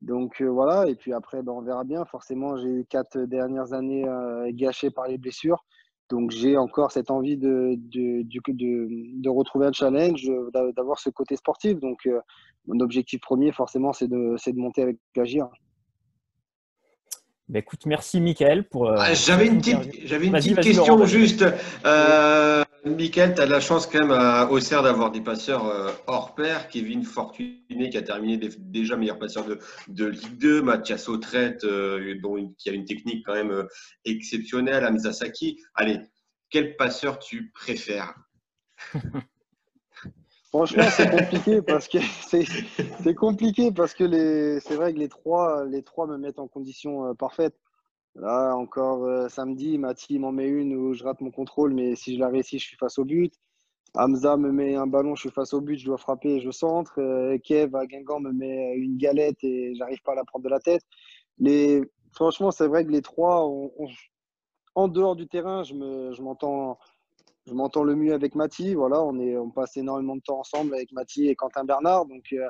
[0.00, 2.04] Donc euh, voilà, et puis après, ben, on verra bien.
[2.06, 4.06] Forcément, j'ai eu quatre dernières années
[4.52, 5.64] gâchées par les blessures.
[6.10, 10.30] Donc j'ai encore cette envie de, de, de, de, retrouver un challenge,
[10.76, 11.78] d'avoir ce côté sportif.
[11.80, 12.08] Donc
[12.66, 15.48] mon objectif premier, forcément, c'est de, de monter avec l'Agir.
[17.48, 18.90] Bah, écoute, merci Mickaël pour.
[18.90, 21.44] Euh, j'avais une petite, j'avais une petite question juste.
[21.84, 25.92] Euh, Mickaël, tu as de la chance quand même à Auxerre d'avoir des passeurs euh,
[26.06, 26.68] hors pair.
[26.68, 30.62] Kevin Fortuné qui a terminé déjà meilleur passeur de, de Ligue 2.
[30.62, 33.66] Mathias Autrette euh, dont qui a une technique quand même
[34.06, 34.84] exceptionnelle.
[34.84, 35.62] Hamza Saki.
[35.74, 36.00] Allez,
[36.48, 38.14] quel passeur tu préfères?
[40.54, 41.98] Franchement, c'est compliqué parce que
[43.02, 46.46] c'est compliqué parce que les c'est vrai que les trois les trois me mettent en
[46.46, 47.56] condition euh, parfaite.
[48.14, 52.14] Là encore euh, samedi, Mathie m'en met une où je rate mon contrôle, mais si
[52.14, 53.34] je la réussis, je suis face au but.
[53.96, 56.52] Hamza me met un ballon, je suis face au but, je dois frapper et je
[56.52, 57.00] centre.
[57.00, 60.50] Euh, Kev à Guingamp me met une galette et j'arrive pas à la prendre de
[60.50, 60.82] la tête.
[61.38, 61.82] Les...
[62.12, 63.44] Franchement, c'est vrai que les trois,
[64.76, 66.78] en dehors du terrain, je m'entends
[67.46, 68.74] je m'entends le mieux avec Mathie.
[68.74, 72.06] Voilà, on, est, on passe énormément de temps ensemble avec Mathie et Quentin Bernard.
[72.06, 72.48] Donc, euh,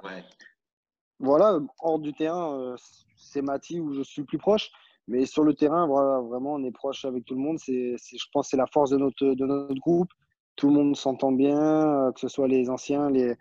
[1.18, 2.76] voilà, hors du terrain, euh,
[3.16, 4.70] c'est Mathie où je suis plus proche.
[5.06, 7.58] Mais sur le terrain, voilà, vraiment, on est proche avec tout le monde.
[7.58, 10.10] C'est, je pense que c'est la force de notre, de notre groupe.
[10.56, 13.34] Tout le monde s'entend bien, euh, que ce soit les anciens, les,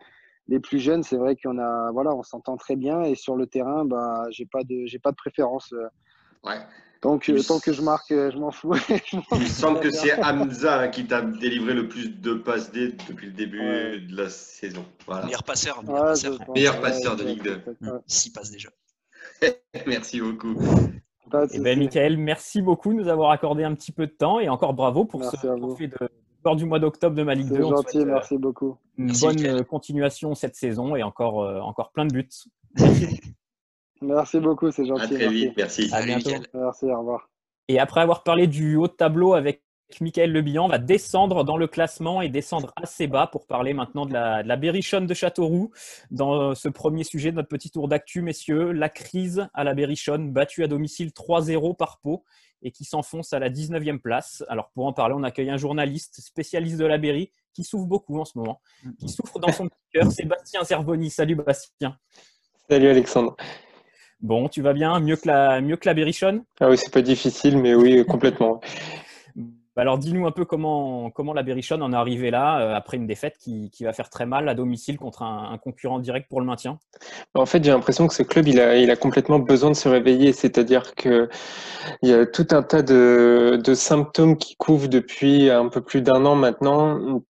[0.48, 1.04] les plus jeunes.
[1.04, 3.04] C'est vrai qu'on a, voilà, on s'entend très bien.
[3.04, 5.74] Et sur le terrain, bah, j'ai pas de, j'ai pas de préférence.
[6.44, 6.60] Ouais.
[7.04, 8.74] Donc, tant que je marque, euh, je m'en fous.
[9.34, 13.28] Il me semble que c'est Hamza qui t'a délivré le plus de passes D depuis
[13.28, 14.86] le début de la saison.
[15.26, 15.84] Meilleur passeur.
[16.54, 17.62] Meilleur passeur, de Ligue 2.
[18.08, 18.70] 6 passes déjà.
[19.86, 20.56] merci beaucoup.
[21.52, 24.48] Eh ben, Michael, merci beaucoup de nous avoir accordé un petit peu de temps et
[24.48, 25.98] encore bravo pour ce trophée de
[26.42, 27.56] joueur du mois d'octobre de ma Ligue 2.
[27.56, 28.78] C'est gentil, euh, merci beaucoup.
[28.98, 32.30] Une bonne euh, continuation cette saison et encore, encore plein de buts.
[32.80, 33.20] Merci
[34.40, 35.04] beaucoup, c'est gentil.
[35.04, 35.90] À très vite, merci.
[35.92, 36.32] À bientôt.
[36.54, 37.30] Merci, au revoir.
[37.68, 39.64] Et après avoir parlé du haut de tableau avec
[40.02, 44.06] Michael Lebihan, on va descendre dans le classement et descendre assez bas pour parler maintenant
[44.06, 45.72] de la, de la Berrichonne de Châteauroux.
[46.12, 50.32] Dans ce premier sujet de notre petit tour d'actu, messieurs, la crise à la Berrichonne,
[50.32, 52.24] battue à domicile 3-0 par Pau
[52.64, 54.44] et qui s'enfonce à la 19e place.
[54.48, 58.20] Alors pour en parler, on accueille un journaliste spécialiste de la Berry qui souffre beaucoup
[58.20, 58.62] en ce moment,
[59.00, 61.10] qui souffre dans son cœur, Sébastien Zerboni.
[61.10, 61.98] Salut Bastien.
[62.70, 63.36] Salut Alexandre.
[64.24, 65.02] Bon, tu vas bien?
[65.02, 68.62] Mieux que la, mieux que la Berrichonne Ah oui, c'est pas difficile, mais oui, complètement.
[69.76, 73.06] Alors, dis-nous un peu comment, comment la Berrichonne en est arrivée là, euh, après une
[73.06, 76.46] défaite qui, qui, va faire très mal à domicile contre un, concurrent direct pour le
[76.46, 76.80] maintien?
[77.34, 79.90] En fait, j'ai l'impression que ce club, il a, il a complètement besoin de se
[79.90, 80.32] réveiller.
[80.32, 81.28] C'est-à-dire qu'il
[82.04, 86.24] y a tout un tas de, de symptômes qui couvrent depuis un peu plus d'un
[86.26, 87.22] an maintenant.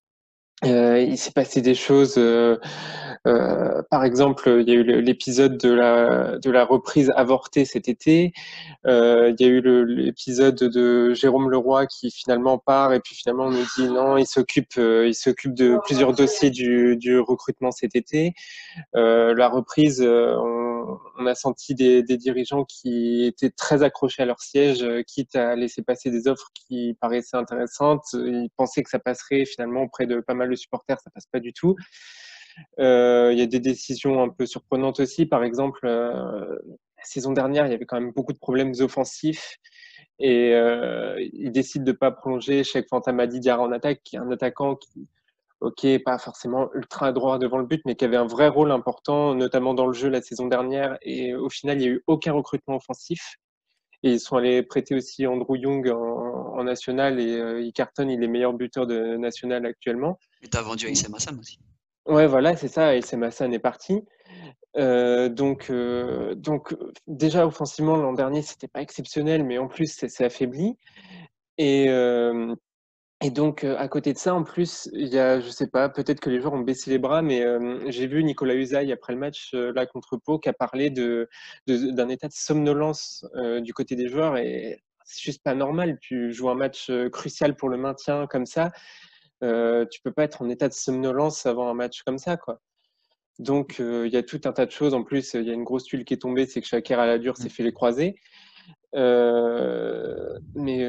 [0.65, 2.15] Euh, il s'est passé des choses.
[2.17, 2.58] Euh,
[3.26, 8.34] euh, par exemple, il y a eu l'épisode de la, reprise avortée cet été.
[8.86, 13.52] Il y a eu l'épisode de Jérôme Leroy qui finalement part et puis finalement on
[13.52, 18.34] nous dit non, il s'occupe, il s'occupe de plusieurs dossiers du, du recrutement cet été.
[18.93, 20.52] La reprise, on,
[21.17, 25.82] on, a senti des, dirigeants qui étaient très accrochés à leur siège, quitte à laisser
[25.82, 28.03] passer des offres qui paraissaient intéressantes.
[28.13, 31.39] Ils pensaient que ça passerait finalement auprès de pas mal de supporters, ça passe pas
[31.39, 31.75] du tout.
[32.79, 35.25] Euh, il y a des décisions un peu surprenantes aussi.
[35.25, 36.58] Par exemple, euh,
[36.97, 39.58] la saison dernière, il y avait quand même beaucoup de problèmes offensifs.
[40.19, 44.19] Et euh, il décide de ne pas prolonger Cheikh Fantamadi Diarra en attaque, qui est
[44.19, 45.08] un attaquant qui,
[45.63, 49.34] ok, pas forcément ultra droit devant le but, mais qui avait un vrai rôle important,
[49.34, 50.97] notamment dans le jeu la saison dernière.
[51.02, 53.36] Et au final, il n'y a eu aucun recrutement offensif.
[54.04, 58.10] Et ils sont allés prêter aussi Andrew Young en, en national et euh, il cartonne,
[58.10, 60.19] il est meilleur buteur de national actuellement.
[60.41, 61.58] Et tu as vendu Aïssem Assam aussi.
[62.06, 62.95] Ouais, voilà, c'est ça.
[62.95, 64.04] Et Hassan est parti.
[64.76, 66.76] Euh, donc, euh, donc,
[67.08, 70.78] déjà offensivement l'an dernier, c'était pas exceptionnel, mais en plus, c'est affaibli.
[71.58, 72.54] Et, euh,
[73.23, 76.19] et donc, à côté de ça, en plus, il y a, je sais pas, peut-être
[76.19, 77.43] que les joueurs ont baissé les bras, mais
[77.91, 81.29] j'ai vu Nicolas Usaï après le match là contre Pau qui a parlé de,
[81.67, 83.25] d'un état de somnolence
[83.62, 85.97] du côté des joueurs et c'est juste pas normal.
[86.01, 88.71] Tu joues un match crucial pour le maintien comme ça
[89.43, 92.62] euh, tu peux pas être en état de somnolence avant un match comme ça, quoi.
[93.39, 94.93] Donc, euh, il y a tout un tas de choses.
[94.93, 97.07] En plus, il y a une grosse tuile qui est tombée, c'est que Shakir à
[97.07, 97.49] la dure s'est mmh.
[97.49, 98.15] fait les croiser.
[98.95, 100.88] Euh, mais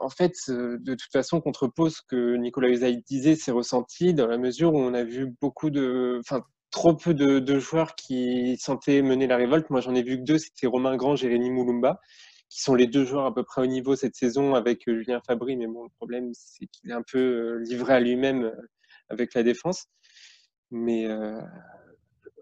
[0.00, 4.26] en fait, de toute façon, contre Pau, ce que Nicolas Usaï disait, c'est ressenti dans
[4.26, 6.18] la mesure où on a vu beaucoup de.
[6.20, 9.70] Enfin, trop peu de, joueurs qui sentaient mener la révolte.
[9.70, 12.00] Moi, j'en ai vu que deux, c'était Romain Grand, Jérémy Moulumba,
[12.50, 15.56] qui sont les deux joueurs à peu près au niveau cette saison avec Julien Fabry.
[15.56, 18.52] Mais bon, le problème, c'est qu'il est un peu livré à lui-même
[19.08, 19.86] avec la défense.
[20.70, 21.06] Mais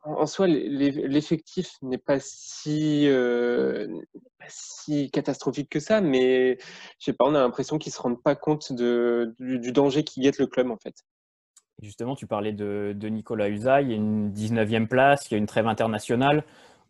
[0.07, 3.89] en soi, l'effectif n'est pas si, euh,
[5.13, 6.59] catastrophique que ça, mais
[6.99, 10.21] je sais pas, on a l'impression qu'ils ne se rendent pas compte du, danger qui
[10.21, 10.95] guette le club en fait.
[11.83, 15.39] Justement, tu parlais de, Nicolas Usaï, il y a une 19e place, il y a
[15.39, 16.45] une trêve internationale.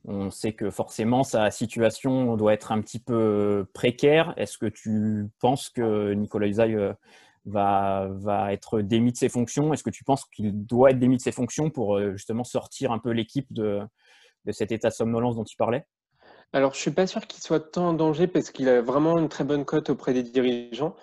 [0.04, 4.34] On sait que forcément sa situation doit être un petit peu précaire.
[4.36, 6.92] Est-ce que tu penses que Nicolas Usaï euh,
[7.46, 9.72] va, être démis de ses fonctions?
[9.72, 12.92] Est-ce que tu penses qu'il doit être démis de ses fonctions pour euh, justement sortir
[12.92, 13.80] un peu l'équipe de,
[14.44, 15.86] de cet état de somnolence dont tu parlais
[16.52, 19.28] alors, je suis pas sûr qu'il soit tant en danger parce qu'il a vraiment une
[19.28, 20.94] très bonne cote auprès des dirigeants.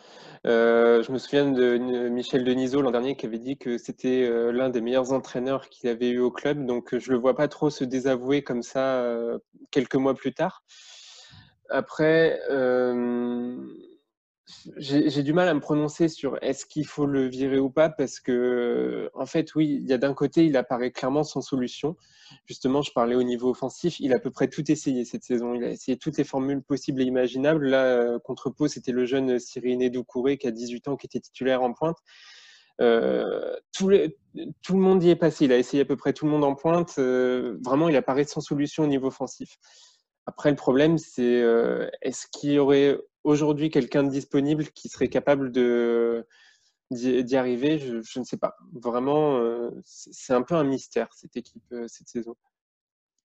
[0.48, 1.78] Euh, je me souviens de
[2.08, 5.90] Michel Denisot l'an dernier qui avait dit que c'était euh, l'un des meilleurs entraîneurs qu'il
[5.90, 6.66] avait eu au club.
[6.66, 9.06] Donc, je le vois pas trop se désavouer comme ça
[9.70, 10.64] quelques mois plus tard.
[11.70, 12.40] Après,
[14.78, 18.20] j'ai du mal à me prononcer sur est-ce qu'il faut le virer ou pas parce
[18.20, 21.96] que, en fait, oui, il y a d'un côté, il apparaît clairement sans solution.
[22.46, 25.54] Justement, je parlais au niveau offensif, il a à peu près tout essayé cette saison.
[25.54, 27.68] Il a essayé toutes les formules possibles et imaginables.
[27.68, 31.20] Là, euh, contre Pau, c'était le jeune Cyrine Doucouré qui a 18 ans, qui était
[31.20, 31.98] titulaire en pointe.
[32.82, 33.92] Euh, tout,
[34.62, 35.46] tout, le monde y est passé.
[35.46, 36.96] Il a essayé à peu près tout le monde en pointe.
[36.98, 39.58] Euh, vraiment, il apparaît sans solution au niveau offensif.
[40.26, 41.44] Après, le problème, c'est
[42.02, 46.26] est-ce qu'il y aurait aujourd'hui quelqu'un de disponible qui serait capable de
[46.92, 48.56] d'y arriver, je, ne sais pas.
[48.74, 52.36] Vraiment, euh, c'est un peu un mystère cette équipe euh, cette saison.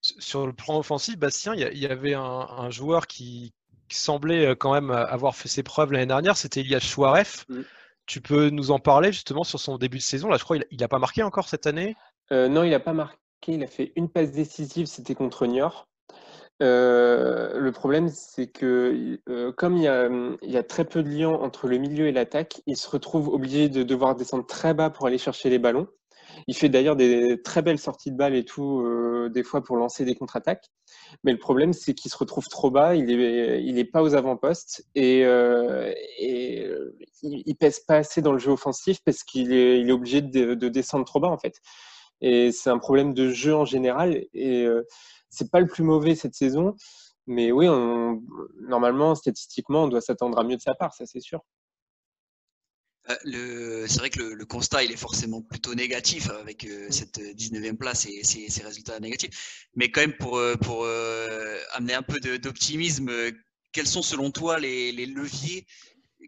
[0.01, 3.53] Sur le plan offensif, Bastien, il y, avait un, joueur qui,
[3.91, 7.47] semblait euh, quand même avoir fait ses preuves l'année dernière, c'était Elias Chouaref.
[7.49, 7.63] Mm.
[8.07, 10.29] Tu peux nous en parler justement sur son début de saison?
[10.29, 11.95] Là, je crois qu'il n'a pas marqué encore cette année?
[12.31, 13.19] Non, il n'a pas marqué.
[13.49, 15.89] Il a fait une passe décisive, c'était contre Niort.
[16.61, 19.89] Euh, le problème, c'est que euh, comme il y,
[20.57, 23.83] a, très peu de liens entre le milieu et l'attaque, il se retrouve obligé de
[23.83, 25.87] devoir descendre très bas pour aller chercher les ballons.
[26.47, 29.77] Il fait d'ailleurs des très belles sorties de balles et tout, euh, des fois pour
[29.77, 30.67] lancer des contre-attaques.
[31.25, 34.15] Mais le problème, c'est qu'il se retrouve trop bas, il n'est il est pas aux
[34.15, 35.23] avant-postes et,
[37.23, 41.05] il, pèse pas assez dans le jeu offensif parce qu'il est, obligé de, de, descendre
[41.05, 41.61] trop bas en fait.
[42.21, 44.25] Et c'est un problème de jeu en général.
[44.35, 44.67] Et
[45.31, 46.75] c'est pas le plus mauvais cette saison,
[47.27, 47.67] mais oui,
[48.61, 51.43] normalement, statistiquement, on doit s'attendre à mieux de sa part, ça c'est sûr.
[53.27, 57.77] Euh, c'est vrai que le, constat il est forcément plutôt négatif avec euh, cette 19e
[57.77, 59.69] place et ces, résultats négatifs.
[59.75, 63.11] Mais quand même pour, euh, amener un peu d'optimisme,
[63.73, 65.67] quels sont selon toi les, les leviers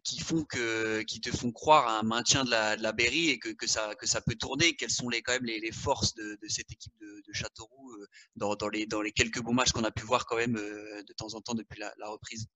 [0.03, 3.31] qui font que, qui te font croire à un maintien de la, de la Berry
[3.31, 6.15] et que, que, ça, que ça peut tourner Quelles sont les, quand même les, forces
[6.15, 9.73] de, cette équipe de, de Châteauroux euh, dans, dans, les, dans les quelques beaux matchs
[9.73, 12.47] qu'on a pu voir quand même euh, de temps en temps depuis la, reprise?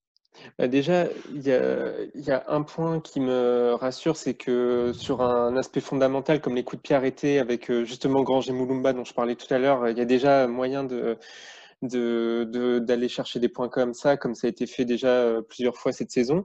[0.59, 5.81] Bah déjà, il y, a, un point qui me rassure, c'est que sur un aspect
[5.81, 9.37] fondamental comme les coups de pied arrêtés avec euh, justement Granger Moulumba dont je parlais
[9.37, 11.19] tout à l'heure, il y a déjà moyen de,
[11.85, 15.93] d'aller de, chercher des points comme ça, comme ça a été fait déjà plusieurs fois
[15.93, 16.45] cette saison.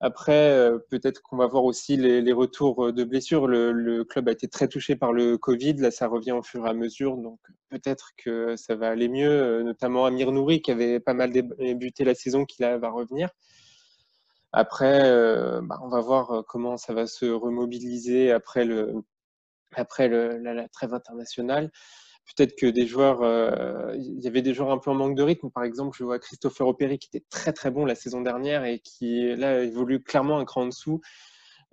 [0.00, 3.46] Après, euh, peut-être qu'on va voir aussi les, retours euh, de blessures.
[3.46, 5.74] Le, club a été très touché par le Covid.
[5.74, 7.16] Là, ça revient au fur et à mesure.
[7.16, 11.30] Donc, peut-être que ça va aller mieux, euh, notamment Amir Nouri, qui avait pas mal
[11.32, 13.30] débuté la saison, qui là va revenir.
[14.52, 15.02] Après,
[15.62, 18.94] bah, on va voir comment ça va se remobiliser après, le,
[19.74, 21.70] après la, trêve internationale
[22.36, 25.22] peut-être que des joueurs, euh, il y avait des joueurs un peu en manque de
[25.22, 25.50] rythme.
[25.50, 28.80] Par exemple, je vois Christopher Opéry qui était très très bon la saison dernière et
[28.80, 31.00] qui là évolue clairement un cran en dessous.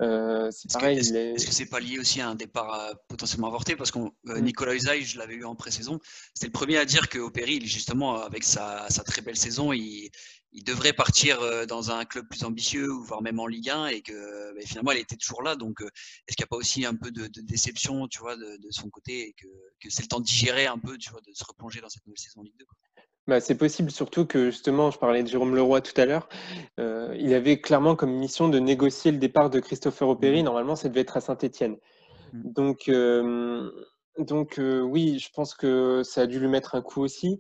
[0.02, 0.98] Euh, c'est pareil.
[0.98, 3.76] Est-ce que c'est pas lié aussi à un départ euh, potentiellement avorté?
[3.76, 6.00] Parce que euh, Nicolas Usaï, je l'avais eu en pré-saison,
[6.34, 7.20] c'était le premier à dire que
[7.64, 10.10] justement, avec sa, très belle saison, il,
[10.64, 14.62] devrait partir dans un club plus ambitieux, voire même en Ligue 1, et que bah,
[14.66, 15.56] finalement, elle était toujours là.
[15.58, 18.90] Donc, est-ce qu'il n'y a pas aussi un peu de, déception, tu vois, de, son
[18.90, 19.48] côté, et que,
[19.82, 22.06] que c'est le temps de digérer un peu, tu vois, de se replonger dans cette
[22.06, 22.66] nouvelle saison en Ligue 2
[23.28, 26.30] bah, c'est possible, surtout que justement, je parlais de Jérôme Leroy tout à l'heure,
[26.80, 30.42] euh, il avait clairement comme mission de négocier le départ de Christopher Opéry.
[30.42, 30.46] Mmh.
[30.46, 31.78] Normalement, ça devait être à Saint-Etienne.
[32.34, 32.54] Mmh.
[32.54, 33.72] Donc, euh,
[34.20, 37.40] donc euh, oui, je pense que ça a dû lui mettre un coup aussi.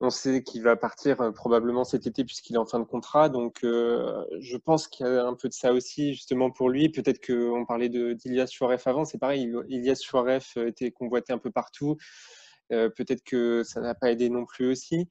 [0.00, 3.28] On sait qu'il va partir probablement cet été puisqu'il est en fin de contrat.
[3.28, 6.88] Donc, je pense qu'il y a un peu de ça aussi justement pour lui.
[6.88, 11.98] Peut-être qu'on parlait d'Ilias Chouaref avant, c'est pareil, Ilias Chouaref était convoité un peu partout.
[12.72, 15.08] Euh, peut-être que ça n'a pas aidé non plus aussi.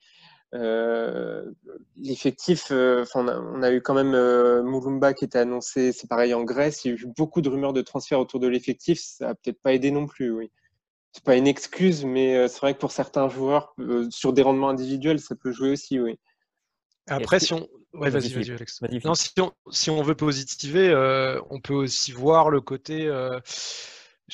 [0.53, 1.51] Euh,
[1.97, 4.11] l'effectif, euh, on, on, a eu quand même
[4.61, 6.85] Moulumba qui était annoncé, c'est pareil en Grèce.
[6.85, 8.99] Il y a eu beaucoup de rumeurs de transfert autour de l'effectif.
[8.99, 10.51] Ça n'a peut-être pas aidé non plus, oui.
[11.11, 13.75] c'est pas une excuse, mais c'est vrai que pour certains joueurs,
[14.09, 16.19] sur des rendements individuels, ça peut jouer aussi, oui.
[17.07, 17.67] Après, si on.
[17.93, 18.81] Ouais, vas-y, vas-y, Alex.
[19.05, 20.93] non, si on, si on, veut positiver,
[21.49, 23.09] on peut aussi voir le côté.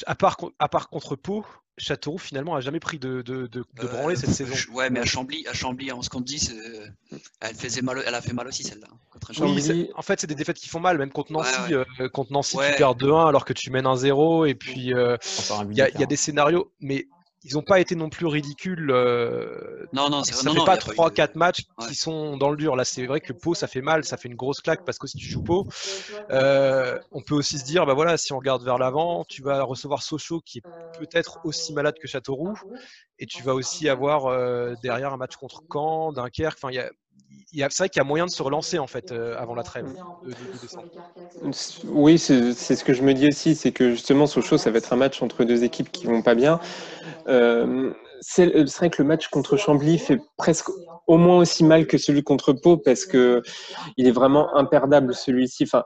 [0.05, 1.45] à, part, à part contre Pau,
[1.82, 4.54] Châteauroux finalement a jamais pris de, de, de, de branlée cette saison.
[4.72, 6.39] Ouais, mais à Chambly, à Chambly en ce qu'on dit,
[7.39, 8.88] elle, faisait mal, elle a fait mal aussi celle-là.
[9.39, 11.74] Oui, en fait, c'est des défaites qui font mal, même contre Nancy.
[11.74, 14.48] Euh, contre Nancy, tu perds 2-1 alors que tu mènes 1-0.
[14.48, 15.17] Et puis, euh,
[15.70, 17.08] il y, a, y a des scénarios, mais
[17.43, 18.91] ils n'ont pas été non plus ridicules.
[18.91, 22.75] Euh, non, non, ça ne fait pas 3-4 matchs qui sont dans le dur.
[22.75, 25.08] Là, c'est vrai que Pau, ça fait mal, ça fait une grosse claque parce que
[25.08, 25.67] si tu joues Pau,
[26.30, 29.63] euh, on peut aussi se dire, bah voilà, si on regarde vers l'avant, tu vas
[29.63, 32.58] recevoir Sochaux qui est peut-être aussi malade que Châteauroux,
[33.17, 36.58] et tu vas aussi avoir euh, derrière un match contre Caen, Dunkerque.
[36.58, 36.91] Enfin, il y a,
[37.54, 39.93] c'est vrai qu'il y a moyen de se relancer en fait avant la trêve
[41.86, 44.93] Oui, c'est ce que je me dis aussi, c'est que justement Sochaux, ça va être
[44.93, 46.60] un match entre deux équipes qui vont pas bien.
[47.28, 50.69] Euh, c'est vrai que le match contre Chambly fait presque
[51.08, 53.41] au moins aussi mal que celui contre Pau parce que
[53.97, 55.63] il est vraiment imperdable celui-ci.
[55.63, 55.84] Enfin,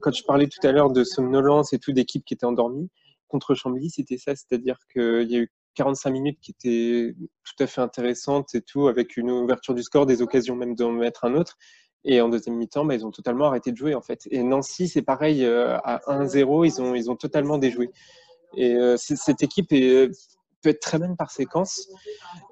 [0.00, 2.88] quand je parlais tout à l'heure de somnolence et tout d'équipes qui étaient endormies,
[3.28, 7.66] contre Chambly, c'était ça, c'est-à-dire qu'il y a eu 45 minutes qui étaient tout à
[7.66, 11.34] fait intéressantes et tout, avec une ouverture du score, des occasions même d'en mettre un
[11.34, 11.56] autre.
[12.04, 14.20] Et en deuxième mi-temps, bah, ils ont totalement arrêté de jouer en fait.
[14.30, 17.90] Et Nancy, c'est pareil, euh, à 1-0, ils ont, ils ont totalement déjoué.
[18.56, 20.10] Et euh, cette équipe peut
[20.64, 21.88] être très bonne par séquence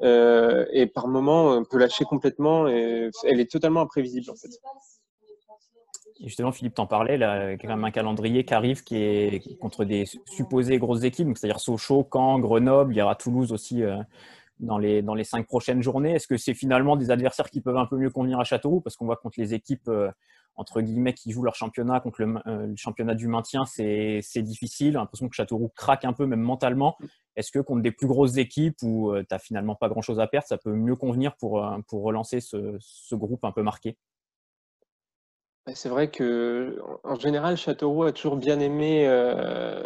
[0.03, 4.51] euh, et par moment peut lâcher complètement et elle est totalement imprévisible en fait.
[6.21, 8.97] Justement, Philippe t'en parlait, là, il y a quand même un calendrier qui arrive qui
[8.97, 13.83] est contre des supposées grosses équipes, c'est-à-dire Sochaux, Caen, Grenoble, il y aura Toulouse aussi
[13.83, 13.97] euh,
[14.61, 16.13] dans, les, dans les cinq prochaines journées.
[16.13, 18.81] Est-ce que c'est finalement des adversaires qui peuvent un peu mieux convenir à Châteauroux?
[18.81, 20.11] Parce qu'on voit contre les équipes euh,
[20.57, 24.93] entre guillemets, qui jouent leur championnat contre le, euh, championnat du maintien, c'est difficile.
[24.93, 26.97] J'ai l'impression que Châteauroux craque un peu, même mentalement.
[27.35, 30.47] Est-ce que contre des plus grosses équipes où tu n'as finalement pas grand-chose à perdre,
[30.47, 33.99] ça peut mieux convenir pour, pour relancer ce, ce groupe un peu marqué?
[35.73, 39.09] C'est vrai que en général, Châteauroux a toujours bien aimé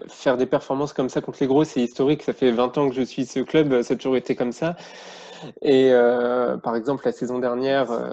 [0.08, 1.64] faire des performances comme ça contre les gros.
[1.64, 4.34] C'est historique, ça fait 20 ans que je suis ce club, ça a toujours été
[4.34, 4.76] comme ça.
[5.62, 8.12] Et euh, par exemple, la saison dernière, euh,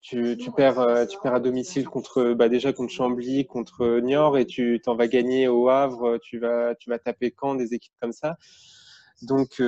[0.00, 4.38] tu, tu, perds, euh, tu perds à domicile contre, bah déjà contre Chambly, contre Niort,
[4.38, 7.94] et tu t'en vas gagner au Havre, tu vas, tu vas taper Caen, des équipes
[8.00, 8.36] comme ça.
[9.22, 9.62] Donc,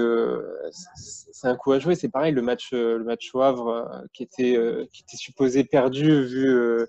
[0.96, 1.94] c'est un coup à jouer.
[1.94, 4.59] C'est pareil, le match, le match au Havre qui, était,
[4.92, 6.87] qui était supposé perdu vu,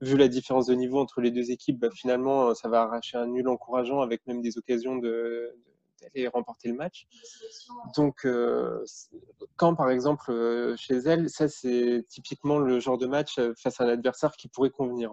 [0.00, 1.80] vu la différence de niveau entre les deux équipes.
[1.80, 5.54] Bah, finalement, ça va arracher un nul encourageant avec même des occasions de,
[6.14, 7.06] et remporter le match.
[7.96, 8.84] Donc, euh,
[9.56, 13.80] quand par exemple euh, chez elle, ça c'est typiquement le genre de match euh, face
[13.80, 15.12] à un adversaire qui pourrait convenir.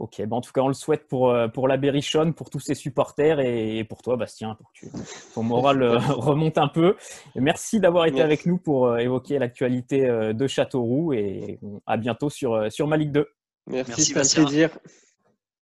[0.00, 2.74] Ok, bon, en tout cas, on le souhaite pour, pour la Berrichonne, pour tous ses
[2.74, 4.86] supporters et pour toi, Bastien, pour que
[5.34, 6.96] ton moral remonte un peu.
[7.36, 12.86] merci d'avoir été avec nous pour évoquer l'actualité de Châteauroux et à bientôt sur, sur
[12.86, 13.28] ma Ligue 2.
[13.66, 14.70] Merci, merci un plaisir.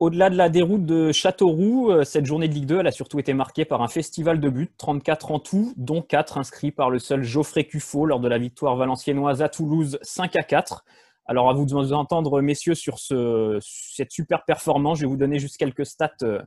[0.01, 3.20] Au-delà de la déroute de Châteauroux, euh, cette journée de Ligue 2 elle a surtout
[3.20, 6.99] été marquée par un festival de buts, 34 en tout, dont 4 inscrits par le
[6.99, 10.85] seul Geoffrey Cuffot lors de la victoire valenciennoise à Toulouse 5 à 4.
[11.27, 15.39] Alors à vous de entendre, messieurs, sur ce, cette super performance, je vais vous donner
[15.39, 16.43] juste quelques stats euh,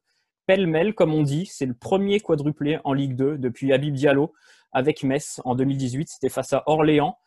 [0.46, 1.48] pêle-mêle, comme on dit.
[1.48, 4.34] C'est le premier quadruplé en Ligue 2 depuis Habib Diallo
[4.72, 6.10] avec Metz en 2018.
[6.10, 7.18] C'était face à Orléans.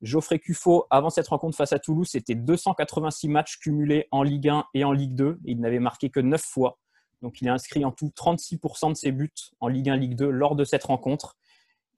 [0.00, 4.64] Geoffrey Cuffot, avant cette rencontre face à Toulouse, c'était 286 matchs cumulés en Ligue 1
[4.74, 5.38] et en Ligue 2.
[5.44, 6.78] il n'avait marqué que 9 fois.
[7.22, 10.28] Donc il a inscrit en tout 36% de ses buts en Ligue 1, Ligue 2
[10.28, 11.36] lors de cette rencontre.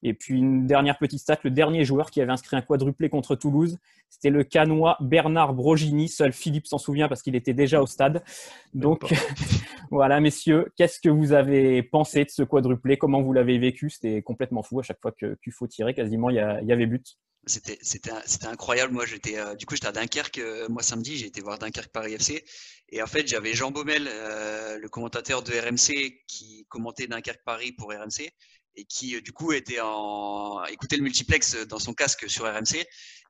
[0.06, 3.34] Et puis une dernière petite stat, le dernier joueur qui avait inscrit un quadruplé contre
[3.34, 3.76] Toulouse,
[4.08, 6.08] c'était le canois Bernard Brogini.
[6.08, 8.22] Seul Philippe s'en souvient parce qu'il était déjà au stade.
[8.72, 9.02] Donc
[9.90, 12.98] voilà, messieurs, qu'est-ce que vous avez pensé de ce quadruplé?
[12.98, 13.90] Comment vous l'avez vécu?
[13.90, 14.78] C'était complètement fou.
[14.78, 16.38] À chaque fois que Cuffot tirait, quasiment, il y
[16.72, 17.18] avait but.
[17.46, 18.10] C'était
[18.46, 18.92] incroyable.
[18.92, 20.38] Moi, j'étais, euh, du coup, j'étais à Dunkerque.
[20.38, 22.44] Euh, moi, samedi, j'ai été voir Dunkerque Paris FC.
[22.88, 27.72] Et en fait, j'avais Jean Baumel, euh, le commentateur de RMC, qui commentait Dunkerque Paris
[27.72, 28.32] pour RMC
[28.76, 32.84] et qui, du coup, était en écoutait le multiplex dans son casque sur RMC.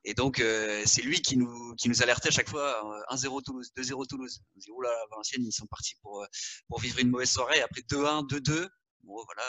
[0.05, 0.43] Et donc,
[0.85, 2.81] c'est lui qui nous, qui nous alertait à chaque fois
[3.11, 4.41] 1-0 Toulouse, 2-0 Toulouse.
[4.55, 6.25] On dit, oula, Valenciennes, ils sont partis pour,
[6.69, 7.61] pour vivre une mauvaise soirée.
[7.61, 8.69] Après 2-1, 2-2.
[9.05, 9.43] Bon, voilà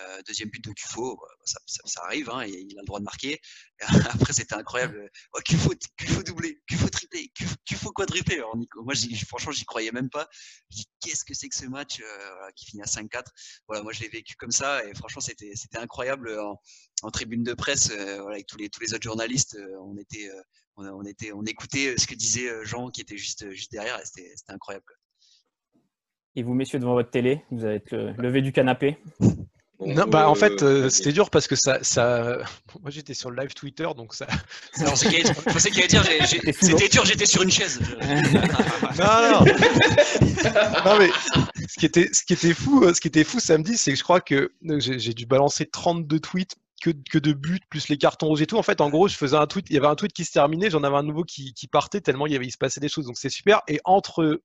[0.00, 3.04] euh, deuxième but de Cufo, bah, ça, ça, arrive, hein, il a le droit de
[3.04, 3.40] marquer.
[4.20, 5.10] Après, c'était incroyable.
[5.34, 7.30] Oh, Cufo, Cufo doublé, Cufo triplé,
[7.64, 8.36] Cufo quadruplé.
[8.36, 8.94] Alors, moi,
[9.26, 10.28] franchement, j'y croyais même pas.
[11.00, 13.24] Qu'est-ce que c'est que ce match euh, qui finit à 5-4
[13.66, 16.60] Voilà, moi, je l'ai vécu comme ça et franchement, c'était incroyable en,
[17.02, 19.58] en, tribune de presse, euh, voilà, avec tous les, tous les autres journalistes.
[19.80, 20.30] On était,
[20.76, 24.00] on, on, était, on écoutait ce que disait Jean qui était juste, juste derrière.
[24.04, 24.84] C'était incroyable.
[26.36, 28.98] Et vous, messieurs, devant votre télé, vous allez être levé du canapé
[29.80, 32.38] non, bah en fait, euh, c'était dur parce que ça, ça...
[32.82, 34.26] moi j'étais sur le live Twitter, donc ça.
[34.76, 35.08] je pensais
[35.70, 36.04] qu'il allait dire,
[36.60, 37.80] c'était dur, j'étais sur une chaise.
[38.98, 39.44] non, non.
[40.84, 41.10] non mais
[41.68, 43.98] ce qui était, ce qui était fou, euh, ce qui était fou samedi, c'est que
[43.98, 48.26] je crois que j'ai dû balancer 32 tweets que, que, de buts plus les cartons
[48.26, 48.56] rouges et tout.
[48.56, 50.32] En fait, en gros, je faisais un tweet, il y avait un tweet qui se
[50.32, 52.80] terminait, j'en avais un nouveau qui, qui, partait tellement il, y avait, il se passait
[52.80, 53.06] des choses.
[53.06, 53.62] Donc c'est super.
[53.68, 54.40] Et entre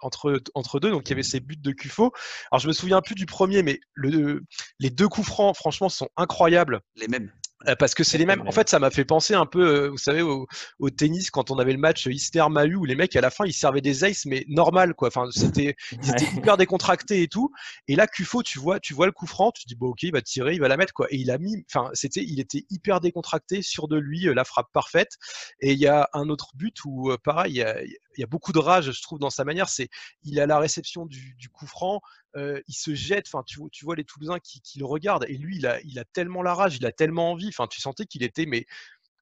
[0.00, 0.90] entre, entre deux.
[0.90, 2.12] Donc il y avait ces buts de Cufo.
[2.50, 4.44] Alors je me souviens plus du premier, mais le,
[4.78, 6.80] les deux coups francs, franchement, sont incroyables.
[6.96, 7.32] Les mêmes.
[7.68, 8.42] Euh, parce que c'est les mêmes.
[8.46, 10.46] En fait, ça m'a fait penser un peu, euh, vous savez, au,
[10.90, 13.52] tennis quand on avait le match Ister Mahu où les mecs à la fin ils
[13.52, 15.08] servaient des aces mais normal quoi.
[15.08, 17.50] Enfin, c'était ils étaient hyper décontractés et tout.
[17.88, 20.02] Et là, Cufo, tu vois, tu vois le coup franc, tu te dis bon ok,
[20.02, 21.06] il va tirer, il va la mettre quoi.
[21.10, 24.44] Et il a mis, enfin, c'était, il était hyper décontracté, sûr de lui, euh, la
[24.44, 25.16] frappe parfaite.
[25.60, 28.26] Et il y a un autre but où pareil, il y a, il y a
[28.26, 29.68] beaucoup de rage, je trouve, dans sa manière.
[29.68, 29.88] C'est,
[30.24, 32.00] il a la réception du, du coup franc,
[32.36, 33.26] euh, il se jette.
[33.28, 35.98] Enfin, tu, tu, vois les Toulousains qui, qui, le regardent, et lui, il a, il
[35.98, 37.48] a tellement la rage, il a tellement envie.
[37.48, 38.66] Enfin, tu sentais qu'il était, mais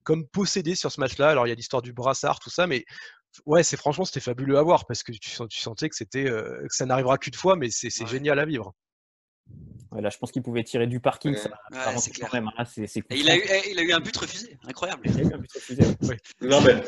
[0.02, 1.30] comme possédé sur ce match-là.
[1.30, 2.84] Alors, il y a l'histoire du brassard, tout ça, mais
[3.46, 6.66] ouais, c'est franchement, c'était fabuleux à voir parce que tu, tu sentais que c'était, euh,
[6.68, 8.74] que ça n'arrivera qu'une fois, mais c'est génial à vivre
[10.00, 11.34] là, je pense qu'il pouvait tirer du parking.
[11.36, 11.50] Ça,
[11.98, 12.30] c'est clair.
[12.32, 15.02] Même, hein, il, a eu, il, a eu, un but refusé, incroyable.
[15.04, 15.82] Il a eu un but refusé.
[16.40, 16.82] Non, mais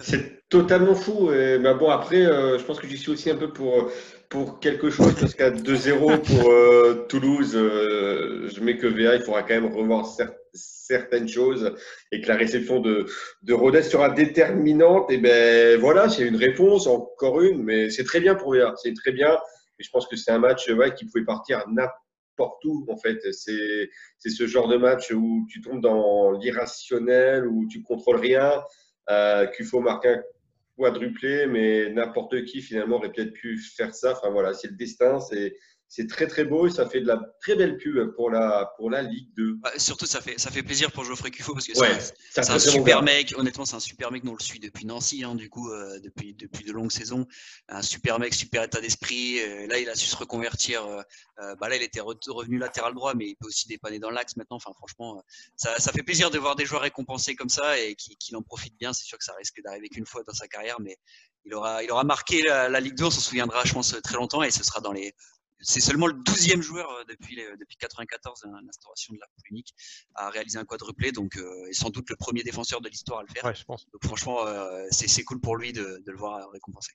[0.00, 1.32] c'est totalement fou.
[1.32, 3.90] Et, bah, bon, après, euh, je pense que j'y suis aussi un peu pour,
[4.28, 9.22] pour quelque chose, parce qu'à 2-0 pour euh, Toulouse, euh, je mets que VA, il
[9.22, 10.06] faudra quand même revoir
[10.54, 11.74] certaines choses
[12.12, 13.06] et que la réception de,
[13.42, 15.10] de Rodez sera déterminante.
[15.10, 18.74] Et ben voilà, c'est une réponse, encore une, mais c'est très bien pour VA.
[18.76, 19.36] C'est très bien.
[19.78, 22.01] Et je pense que c'est un match ouais, qui pouvait partir à n'importe
[22.60, 23.18] tout en fait.
[23.32, 23.88] C'est
[24.28, 28.62] ce genre de match où tu tombes dans l'irrationnel, où tu contrôles rien,
[29.10, 30.22] euh, qu'il faut marquer un
[30.76, 34.12] quadruplé, mais n'importe qui finalement aurait peut-être pu faire ça.
[34.12, 35.56] Enfin voilà, c'est le destin, c'est
[35.94, 38.88] c'est très très beau et ça fait de la très belle pub pour la, pour
[38.88, 39.56] la Ligue 2.
[39.56, 43.02] Bah, surtout, ça fait, ça fait plaisir pour Geoffrey Cuffo parce que c'est un super
[43.02, 43.34] mec.
[43.36, 44.24] Honnêtement, c'est un super mec.
[44.24, 47.26] Nous, on le suit depuis Nancy, hein, du coup, euh, depuis, depuis de longues saisons.
[47.68, 49.38] Un super mec, super état d'esprit.
[49.40, 50.82] Euh, là, il a su se reconvertir.
[50.86, 54.36] Euh, bah, là, il était revenu latéral droit, mais il peut aussi dépanner dans l'axe
[54.36, 54.56] maintenant.
[54.56, 55.22] Enfin, franchement,
[55.56, 58.40] ça, ça, fait plaisir de voir des joueurs récompensés comme ça et qu'il qui en
[58.40, 58.94] profitent bien.
[58.94, 60.96] C'est sûr que ça risque d'arriver qu'une fois dans sa carrière, mais
[61.44, 63.04] il aura, il aura marqué la, la Ligue 2.
[63.04, 65.14] On s'en souviendra, je pense, très longtemps et ce sera dans les
[65.62, 69.74] c'est seulement le 12e joueur euh, depuis, depuis 94, hein, l'instauration de la poule unique,
[70.14, 71.12] à réaliser un quadruplé.
[71.12, 73.54] Donc, euh, et sans doute le premier défenseur de l'histoire à le faire.
[73.54, 73.86] je pense.
[73.90, 76.92] Donc, franchement, euh, c'est cool pour lui de, le voir récompensé.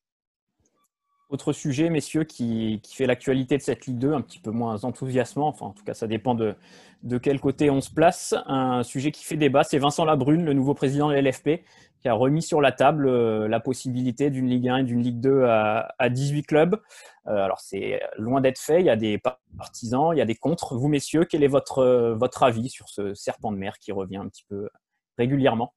[1.29, 5.49] Autre sujet, messieurs, qui, fait l'actualité de cette Ligue 2, un petit peu moins enthousiasmant,
[5.49, 6.55] enfin en tout cas ça dépend de,
[7.03, 8.33] de quel côté on se place.
[8.45, 11.65] Un sujet qui fait débat, c'est Vincent Labrune, le nouveau président de l'LFP,
[11.99, 15.19] qui a remis sur la table euh, la possibilité d'une Ligue 1 et d'une Ligue
[15.19, 16.79] 2 à, 18 clubs.
[17.27, 19.21] Euh, alors c'est loin d'être fait, il y a des
[19.57, 20.75] partisans, il y a des contres.
[20.75, 24.27] Vous messieurs, quel est votre, votre avis sur ce serpent de mer qui revient un
[24.27, 24.69] petit peu
[25.17, 25.73] régulièrement?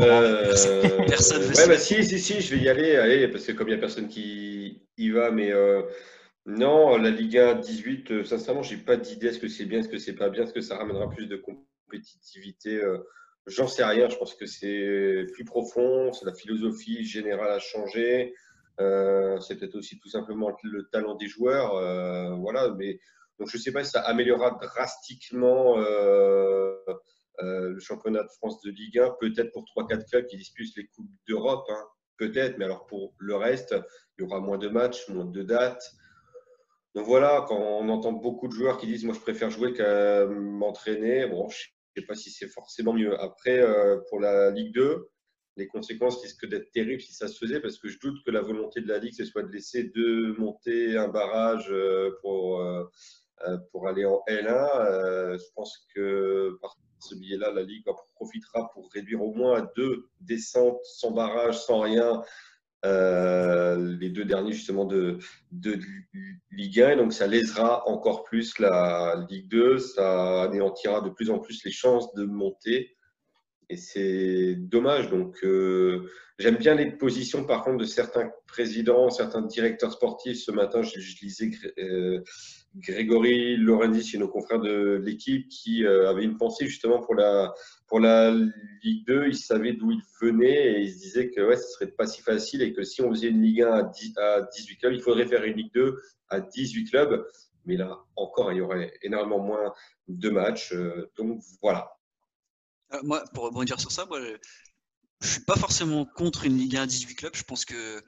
[0.00, 0.50] Euh,
[1.06, 3.72] personne ouais, bah, si, si, si, je vais y aller, allez, parce que comme il
[3.72, 5.52] n'y a personne qui y va, mais
[6.46, 9.98] non, la Ligue 1 18, sincèrement, j'ai pas d'idée est-ce que c'est bien, est-ce que
[9.98, 12.82] c'est pas bien, est-ce que ça ramènera plus de compétitivité
[13.46, 14.08] J'en sais rien.
[14.08, 16.12] Je pense que c'est plus profond.
[16.12, 18.34] C'est la philosophie générale à changer.
[18.80, 21.74] Euh, c'est peut-être aussi tout simplement le talent des joueurs.
[21.76, 22.70] Euh, voilà.
[22.76, 22.98] Mais
[23.38, 26.76] donc je ne sais pas si ça améliorera drastiquement euh,
[27.40, 29.16] le championnat de France de Ligue 1.
[29.20, 31.64] Peut-être pour 3-4 clubs qui disputent les coupes d'Europe.
[31.68, 31.84] Hein.
[32.16, 32.58] Peut-être.
[32.58, 33.74] Mais alors pour le reste,
[34.18, 35.94] il y aura moins de matchs, moins de dates.
[36.94, 40.26] Donc voilà, quand on entend beaucoup de joueurs qui disent moi je préfère jouer qu'à
[40.26, 41.66] m'entraîner, bon, je
[41.96, 43.20] ne sais pas si c'est forcément mieux.
[43.20, 45.10] Après, euh, pour la Ligue 2,
[45.56, 48.40] les conséquences risquent d'être terribles si ça se faisait, parce que je doute que la
[48.40, 52.84] volonté de la Ligue, ce soit de laisser deux monter un barrage euh, pour, euh,
[53.70, 55.38] pour aller en L1.
[55.38, 57.84] Je pense que par ce biais-là, la Ligue
[58.14, 62.22] profitera pour réduire au moins à deux descentes sans barrage, sans rien,
[62.84, 65.18] euh, les deux derniers justement de,
[65.52, 65.78] de,
[66.50, 66.96] Ligue 1.
[66.96, 71.70] donc ça lésera encore plus la Ligue 2, ça anéantira de plus en plus les
[71.70, 72.93] chances de monter.
[73.70, 75.10] Et c'est dommage.
[75.10, 80.38] Donc euh, j'aime bien les positions par contre de certains présidents, certains directeurs sportifs.
[80.38, 82.20] Ce matin, je, lisais euh,
[82.76, 87.54] Grégory Lorenzi, chez nos confrères de l'équipe, qui euh, avait une pensée justement pour la,
[87.86, 88.34] pour la
[88.82, 89.26] Ligue 2.
[89.28, 92.20] Il savait d'où il venait et il se disait que ouais, ce serait pas si
[92.22, 93.90] facile et que si on faisait une Ligue 1 à,
[94.22, 95.96] à 18 clubs, il faudrait faire une Ligue 2
[96.28, 97.24] à 18 clubs.
[97.66, 99.72] Mais là, encore, il y aurait énormément moins
[100.08, 100.72] de matchs.
[100.72, 101.90] Euh, donc voilà.
[102.94, 106.76] Euh, moi, pour rebondir sur ça, moi, je ne suis pas forcément contre une Ligue
[106.76, 107.36] 1 à 18 clubs.
[107.36, 108.02] Je pense que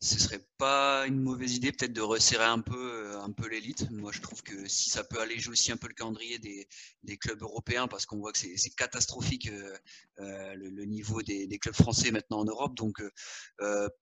[0.00, 3.88] ce serait pas une mauvaise idée peut-être de resserrer un peu, euh, un peu l'élite.
[3.92, 6.66] Moi, je trouve que si ça peut alléger aussi un peu le calendrier des,
[7.04, 12.10] des clubs européens, parce qu'on voit que c'est catastrophique euh, le, niveau des, clubs français
[12.10, 12.74] maintenant en Europe.
[12.74, 13.00] Donc,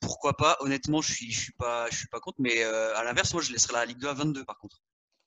[0.01, 0.57] pourquoi pas?
[0.61, 2.39] Honnêtement, je suis, je suis pas, je suis pas contre.
[2.41, 4.81] Mais à l'inverse, moi, je laisserai la Ligue 2 à 22 par contre.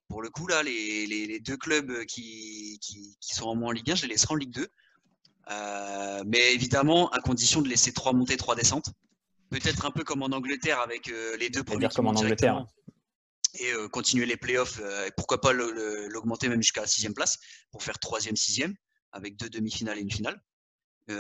[0.08, 3.70] Pour le coup, là, les, les, les deux clubs qui, qui, qui, sont en moins
[3.70, 4.68] en Ligue 1, je les laisserai en Ligue 2.
[5.48, 8.90] Mais évidemment, à condition de laisser trois montées, trois descentes
[9.54, 11.88] peut-être un peu comme en Angleterre avec euh, les deux premiers.
[11.90, 12.66] comme en Angleterre.
[13.60, 17.38] Et euh, continuer les playoffs, euh, et pourquoi pas l'augmenter même jusqu'à la sixième place
[17.72, 18.74] pour faire troisième, sixième,
[19.12, 20.42] avec deux demi-finales et une finale.
[21.08, 21.16] Mais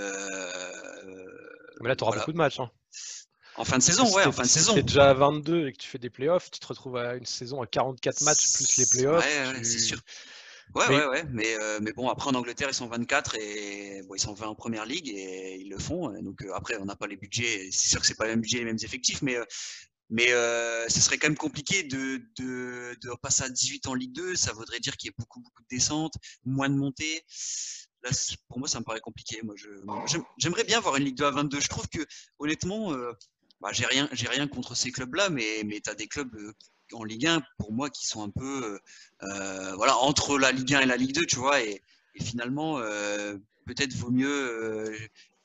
[1.81, 2.59] là, tu auras beaucoup de matchs.
[2.59, 2.71] Hein.
[3.55, 4.71] En fin de saison, ouais, en fin de saison.
[4.71, 6.97] Si tu es déjà à 22 et que tu fais des playoffs, tu te retrouves
[6.97, 9.23] à une saison à 44 matchs plus les playoffs.
[9.23, 9.99] Ouais, c'est sûr.
[10.75, 11.23] Ouais, ouais, ouais.
[11.29, 14.47] Mais, euh, mais bon, après en Angleterre, ils sont 24 et bon, ils sont 20
[14.47, 16.09] en première ligue et ils le font.
[16.21, 17.69] Donc euh, après, on n'a pas les budgets.
[17.71, 19.45] C'est sûr que c'est pas le même budget, les mêmes effectifs, mais euh,
[20.09, 24.13] mais euh, ce serait quand même compliqué de, de, de passer à 18 en Ligue
[24.13, 24.35] 2.
[24.35, 27.23] Ça voudrait dire qu'il y ait beaucoup, beaucoup de descentes, moins de montées.
[28.03, 28.09] Là,
[28.47, 29.41] pour moi, ça me paraît compliqué.
[29.43, 29.55] Moi,
[30.37, 31.59] j'aimerais bien voir une Ligue 2 à 22.
[31.59, 32.05] Je trouve que,
[32.37, 32.91] honnêtement,
[33.61, 36.35] bah, j'ai rien, j'ai rien contre ces clubs-là, mais, mais tu as des clubs
[36.93, 38.79] en Ligue 1, pour moi, qui sont un peu
[39.23, 41.61] euh, voilà, entre la Ligue 1 et la Ligue 2, tu vois.
[41.61, 41.81] Et,
[42.21, 43.35] finalement, euh,
[43.65, 44.95] peut-être vaut mieux euh,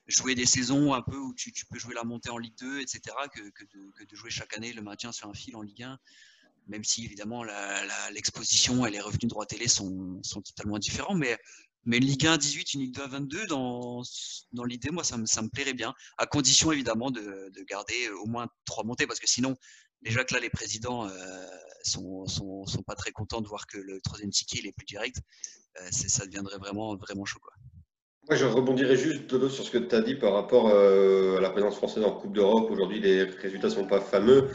[0.06, 3.00] jouer des saisons un peu où tu, peux jouer la montée en Ligue 2, etc.,
[3.34, 5.98] que, de, jouer chaque année le maintien sur un fil en Ligue 1.
[6.68, 7.44] Même si, évidemment,
[8.12, 11.14] l'exposition et les revenus droit télé sont, totalement différents.
[11.14, 11.38] Mais,
[11.86, 14.02] mais Ligue 1 à 18, une Ligue 2 à 22, dans,
[14.52, 15.94] dans l'idée, moi, ça me, ça me plairait bien.
[16.18, 19.06] À condition, évidemment, de, de garder au moins trois montées.
[19.06, 19.56] Parce que sinon,
[20.02, 21.10] déjà que là, les présidents euh,
[21.82, 25.18] sont, sont, sont, pas très contents de voir que le troisième ticket est plus direct.
[25.80, 27.40] Euh, ça deviendrait vraiment, vraiment chaud.
[27.40, 27.52] Quoi.
[28.28, 31.40] Moi, je rebondirais juste, Dodo, sur ce que tu as dit par rapport euh, à
[31.40, 32.70] la présence française en Coupe d'Europe.
[32.70, 34.48] Aujourd'hui, les résultats ne sont pas fameux.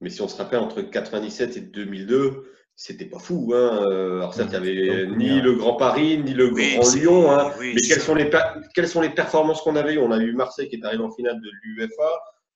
[0.00, 3.52] Mais si on se rappelle, entre 97 et 2002, c'était pas fou.
[3.54, 3.82] Hein.
[4.18, 7.32] Alors certes, il n'y avait ni le Grand Paris, ni le Grand Lyon.
[7.32, 7.52] Hein.
[7.58, 8.30] mais quelles sont, les,
[8.74, 11.40] quelles sont les performances qu'on avait On a eu Marseille qui est arrivé en finale
[11.40, 12.10] de l'UEFA.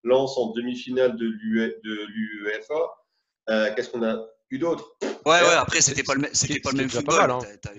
[0.04, 2.74] Lance en demi-finale de l'UEFA.
[3.48, 4.16] Euh, qu'est-ce qu'on a
[4.50, 4.96] eu d'autre?
[5.26, 7.30] Ouais, ouais, après, c'était pas le, c'était pas le même football.
[7.30, 7.38] Hein.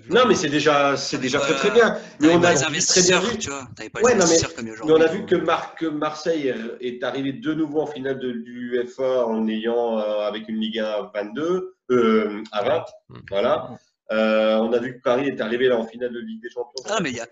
[0.09, 1.97] non, mais c'est déjà, c'est déjà très très bien.
[2.19, 3.37] Mais on a très bien vu.
[3.37, 7.33] Tu vois, pas ouais, non, mais, mais, on a vu que, Marc, Marseille est arrivé
[7.33, 11.75] de nouveau en finale de l'UEFA en ayant, euh, avec une Ligue 1 à 22,
[11.91, 12.85] euh, à 20.
[13.29, 13.77] Voilà.
[14.11, 16.83] Euh, on a vu que Paris est arrivé là en finale de Ligue des Champions.
[16.89, 17.27] Ah, mais il y a,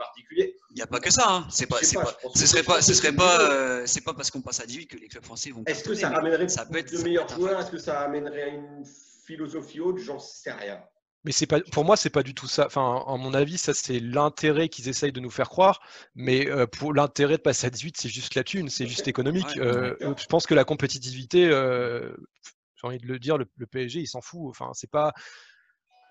[0.00, 0.56] particulier.
[0.70, 1.24] Il n'y a pas que ça.
[1.28, 1.46] Hein.
[1.50, 4.60] C'est pas, pas, ce serait pas, ce serait pas, euh, c'est pas parce qu'on passe
[4.60, 5.62] à 18 que les clubs français vont.
[5.66, 8.48] Est-ce que ça ramènerait ça peut être, de meilleurs joueurs Est-ce que ça amènerait à
[8.48, 8.84] une
[9.26, 9.98] philosophie autre?
[9.98, 10.80] J'en sais rien.
[11.24, 12.64] Mais c'est pas, pour moi, c'est pas du tout ça.
[12.64, 15.80] Enfin, à mon avis, ça c'est l'intérêt qu'ils essayent de nous faire croire.
[16.14, 19.58] Mais euh, pour l'intérêt de passer à 18, c'est juste la thune, c'est juste économique.
[19.58, 24.06] Euh, je pense que la compétitivité, j'ai envie de le dire, le, le PSG, il
[24.06, 24.48] s'en fout.
[24.48, 25.12] Enfin, c'est pas,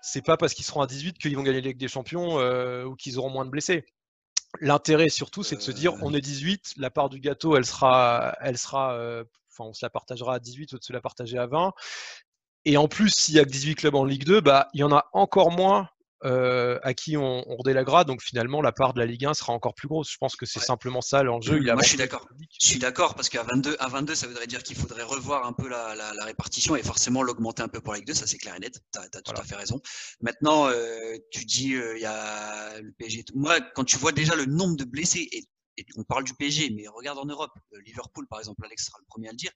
[0.02, 2.84] c'est pas parce qu'ils seront à 18 qu'ils vont gagner la Ligue des Champions euh,
[2.84, 3.84] ou qu'ils auront moins de blessés.
[4.60, 8.36] L'intérêt surtout, c'est de se dire, on est 18, la part du gâteau, elle sera,
[8.40, 11.38] elle sera, euh, enfin, on se la partagera à 18 ou de se la partager
[11.38, 11.72] à 20.
[12.64, 14.84] Et en plus, s'il y a que 18 clubs en Ligue 2, bah, il y
[14.84, 15.88] en a encore moins
[16.24, 19.52] euh, à qui on, on grade Donc finalement, la part de la Ligue 1 sera
[19.52, 20.10] encore plus grosse.
[20.10, 21.60] Je pense que c'est simplement ça l'enjeu.
[21.60, 22.28] Moi, je suis d'accord.
[22.60, 25.52] Je suis d'accord parce qu'à 22, à 22, ça voudrait dire qu'il faudrait revoir un
[25.52, 28.14] peu la, la, la répartition et forcément l'augmenter un peu pour la Ligue 2.
[28.14, 28.80] Ça, c'est clair et net.
[28.92, 29.80] Tu as, tout à fait raison.
[30.20, 33.24] Maintenant, euh, tu dis, euh, il y a le PSG.
[33.34, 35.44] Moi, quand tu vois déjà le nombre de blessés et
[35.96, 39.06] on parle du PSG, mais regarde en Europe, euh, Liverpool par exemple, Alex sera le
[39.06, 39.50] premier à le dire.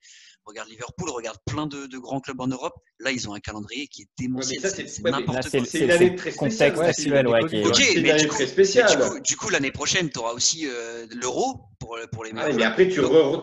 [0.45, 2.75] Regarde Liverpool, regarde plein de, grands clubs en Europe.
[2.99, 4.59] Là, ils ont un calendrier qui est démentiel.
[4.61, 5.65] c'est n'importe quoi.
[5.65, 6.79] C'est une année très spéciale.
[6.79, 7.65] actuel, ouais, qui est...
[7.65, 9.21] Ok, mais du coup, spéciale.
[9.21, 12.55] Du coup, l'année prochaine, tu auras aussi euh, l'Euro pour, pour les matchs.
[12.55, 13.01] mais après, tu,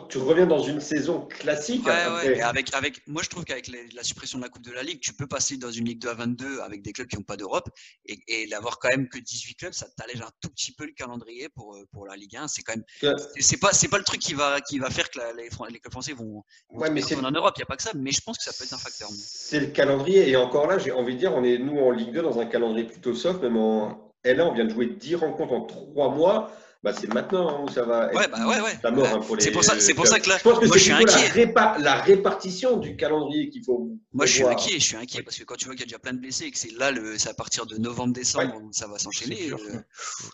[0.09, 1.87] tu, reviens dans une saison classique.
[1.87, 5.01] Ouais, avec, avec, moi, je trouve qu'avec la suppression de la Coupe de la Ligue,
[5.01, 7.37] tu peux passer dans une Ligue 2 à 22 avec des clubs qui n'ont pas
[7.37, 7.68] d'Europe
[8.07, 10.93] et, et d'avoir quand même que 18 clubs, ça t'allège un tout petit peu le
[10.93, 12.49] calendrier pour, euh, pour la Ligue 1.
[12.49, 12.62] C'est
[13.01, 15.45] quand même, c'est pas, c'est pas le truc qui va, qui va faire que les,
[15.45, 17.55] les, clubs français vont, ouais, mais en Europe.
[17.57, 19.09] Il n'y a pas que ça, mais je pense que ça peut être un facteur.
[19.12, 22.12] C'est le calendrier et encore là, j'ai envie de dire, on est nous en Ligue
[22.12, 25.53] 2 dans un calendrier plutôt soft, même en L1, on vient de jouer 10 rencontres
[25.53, 26.53] en 3 mois
[26.83, 28.73] bah, c'est maintenant hein, où ça va être ouais, bah, ouais, ouais.
[28.83, 29.43] la mort hein, pour les.
[29.43, 31.53] C'est pour ça, c'est pour ça que là, je pense que moi, je suis inquiet.
[31.55, 33.97] La, la, répartition du calendrier qu'il faut.
[34.12, 34.81] Moi, je suis inquiet.
[34.81, 36.47] Je suis inquiet parce que quand tu vois qu'il y a déjà plein de blessés
[36.47, 39.53] et que c'est là, le, c'est à partir de novembre-décembre ça va s'enchaîner.
[39.53, 39.79] Euh...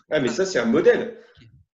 [0.09, 1.19] Ah, mais ça, c'est un modèle.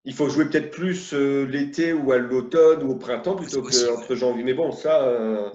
[0.05, 4.15] Il faut jouer peut-être plus euh, l'été ou à l'automne ou au printemps plutôt qu'entre
[4.15, 4.45] janvier.
[4.45, 5.03] Mais bon, ça.
[5.03, 5.51] Euh,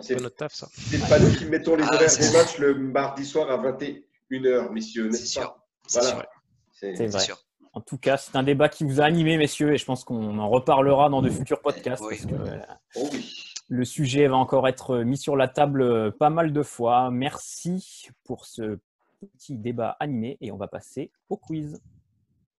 [0.00, 0.68] c'est notre taf, ça.
[0.72, 4.72] C'est pas nous qui mettons les ah, horaires des matchs le mardi soir à 21h,
[4.72, 6.26] messieurs, n'est-ce pas Voilà.
[6.72, 7.26] C'est vrai.
[7.72, 10.38] En tout cas, c'est un débat qui vous a animé, messieurs, et je pense qu'on
[10.38, 12.04] en reparlera dans de futurs podcasts.
[12.04, 12.16] Oui.
[12.16, 12.60] parce que, euh,
[12.94, 13.34] Oh oui.
[13.68, 17.10] le sujet va encore être mis sur la table pas mal de fois.
[17.10, 18.78] Merci pour ce
[19.20, 21.80] petit débat animé et on va passer au quiz.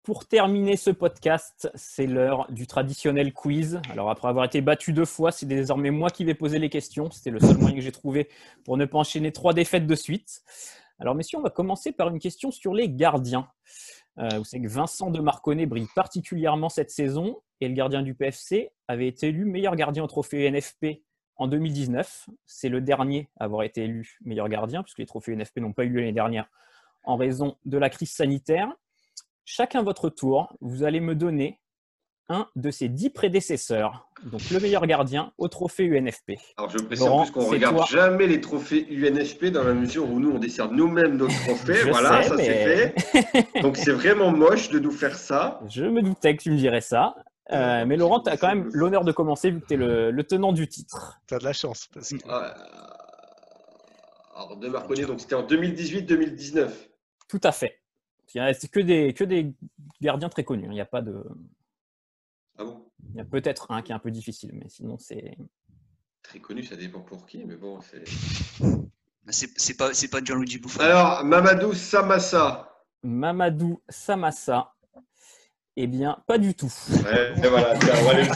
[0.06, 3.82] Pour terminer ce podcast, c'est l'heure du traditionnel quiz.
[3.90, 7.10] Alors après avoir été battu deux fois, c'est désormais moi qui vais poser les questions.
[7.10, 8.30] C'était le seul moyen que j'ai trouvé
[8.66, 10.44] pour ne pas enchaîner trois défaites de suite.
[11.00, 13.50] Alors messieurs, on va commencer par une question sur les gardiens.
[14.20, 18.14] Euh, vous savez que Vincent de Marconnet brille particulièrement cette saison et le gardien du
[18.14, 21.02] PFC avait été élu meilleur gardien au trophée NFP
[21.38, 22.30] en 2019.
[22.46, 25.84] C'est le dernier à avoir été élu meilleur gardien, puisque les trophées NFP n'ont pas
[25.84, 26.48] eu lieu l'année dernière
[27.06, 28.72] en raison de la crise sanitaire.
[29.46, 31.60] Chacun votre tour, vous allez me donner
[32.28, 36.32] un de ses dix prédécesseurs, donc le meilleur gardien au trophée UNFP.
[36.58, 37.86] Alors je précise Laurent, en plus qu'on c'est regarde toi.
[37.88, 41.76] jamais les trophées UNFP dans la mesure où nous on décerne nous-mêmes nos trophées.
[41.76, 43.62] Je voilà, sais, ça mais- c'est fait.
[43.62, 45.60] Donc c'est vraiment moche de nous faire ça.
[45.70, 47.16] Je me doutais que tu me dirais ça.
[47.52, 50.10] Euh, mais Laurent, tu as quand même l'honneur de commencer vu que tu es le,
[50.10, 51.20] le tenant du titre.
[51.28, 51.88] T'as de la chance.
[51.94, 52.16] Parce que...
[52.28, 52.50] Euh,
[54.36, 56.70] Alors de Marconnet, donc c'était en 2018-2019.
[57.30, 57.80] Tout à fait.
[58.34, 59.54] Il y a- C'est que des, que des
[60.02, 60.66] gardiens très connus.
[60.66, 61.24] Il n'y a pas de.
[62.58, 62.86] Ah bon?
[63.12, 65.38] Il y a peut-être un qui est un peu difficile, mais sinon c'est.
[66.24, 68.04] Très connu, ça dépend pour qui, mais bon, c'est.
[69.24, 70.80] Bah, C'est pas, c'est pas Gianluigi Buffon.
[70.82, 72.72] Alors, Mamadou Samassa.
[73.04, 74.72] Mamadou Samassa.
[75.78, 76.72] Eh bien, pas du tout.
[77.04, 78.28] Ouais, et voilà, tiens, on va aller.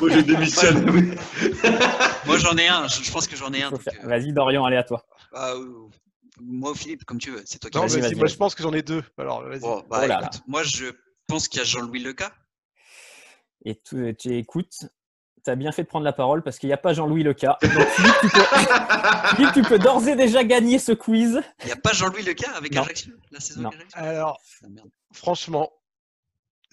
[0.00, 0.84] Moi, je démissionne.
[2.26, 3.72] Moi j'en ai un, je, je pense que j'en ai un.
[3.72, 5.04] Euh, Vas-y, Dorian, allez à toi.
[5.32, 5.54] ah,
[6.40, 8.36] moi ou Philippe, comme tu veux, c'est toi qui Non, Vas-y, vas-y, vas-y, moi je
[8.36, 9.02] pense que j'en ai deux.
[9.18, 9.60] Alors vas-y.
[9.60, 10.20] Bon, bah, Oh là là.
[10.22, 10.86] écoute, moi je
[11.26, 12.32] pense qu'il y a Jean-Louis Leca.
[13.64, 14.86] Et tu, tu écoutes.
[15.44, 17.58] Tu as bien fait de prendre la parole parce qu'il n'y a pas Jean-Louis Leca.
[17.62, 18.40] Donc, Philippe, tu peux,
[19.36, 21.42] Philippe, tu peux d'ores et déjà gagner ce quiz.
[21.60, 22.82] Il n'y a pas Jean-Louis Leca avec Non.
[22.82, 23.68] Ajaccio La saison Non.
[23.68, 24.68] avec Ajaccio Alors, Ah,
[25.12, 25.70] franchement,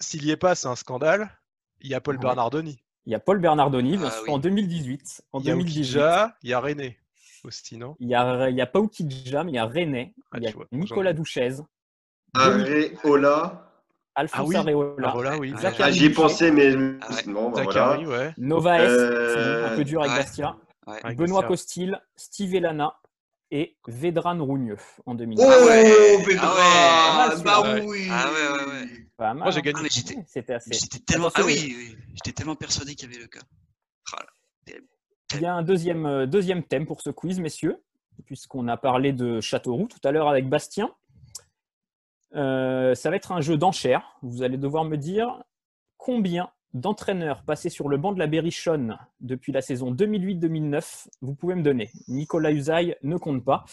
[0.00, 1.38] s'il y est pas, c'est un scandale.
[1.82, 2.22] Il y a Paul Ouais.
[2.22, 2.82] Bernardoni.
[3.04, 4.30] Il y a Paul Bernardoni, Ah oui.
[4.30, 5.22] en 2018.
[5.32, 5.98] En Il y a 2018.
[5.98, 6.98] Okidja, il y a René
[7.44, 10.14] aussi, non Il y a, il y a pas Oukidja, mais il y a René.
[10.30, 11.50] Ah, il y a vois, Nicolas Douchez.
[12.34, 13.68] Areola.
[14.14, 15.08] Alphonse Ah oui, Areola.
[15.08, 15.52] Areola, oui.
[15.56, 16.72] Ah, Zachary Ah, j'y ai pensé, mais.
[17.00, 17.08] Ah.
[17.26, 17.72] Non, bah, voilà.
[17.72, 18.34] Zachary, ouais.
[18.36, 20.18] Novaes, Euh, c'est un peu dur avec ouais.
[20.18, 20.56] Bastia.
[20.86, 21.14] Ouais.
[21.14, 21.42] Benoît.
[21.44, 22.98] Costil, Steve Elana
[23.50, 24.76] et Vedran Rougneux
[25.06, 25.42] en 2020.
[25.44, 27.42] Oh, Ah ouais, Pedra ah ouais.
[27.42, 27.82] Bah Ouais.
[27.86, 29.34] oui Ah ouais, ouais, ouais.
[29.34, 29.62] Moi, j'ai hein.
[29.62, 29.78] gagné.
[29.78, 30.72] Ah, mais j'étais, C'était assez.
[30.72, 33.40] j'étais tellement, ah oui, oui, j'étais tellement persuadé qu'il y avait Leca.
[34.12, 34.74] Ah là.
[35.34, 37.82] Il y a un deuxième, euh, deuxième thème pour ce quiz, messieurs,
[38.26, 40.94] puisqu'on a parlé de Châteauroux tout à l'heure avec Bastien.
[42.34, 44.16] Euh, ça va être un jeu d'enchères.
[44.22, 45.42] Vous allez devoir me dire
[45.96, 51.54] combien d'entraîneurs passés sur le banc de la Berrichonne depuis la saison 2008-2009 vous pouvez
[51.54, 51.90] me donner?
[52.08, 53.64] Nicolas Usaï ne compte pas,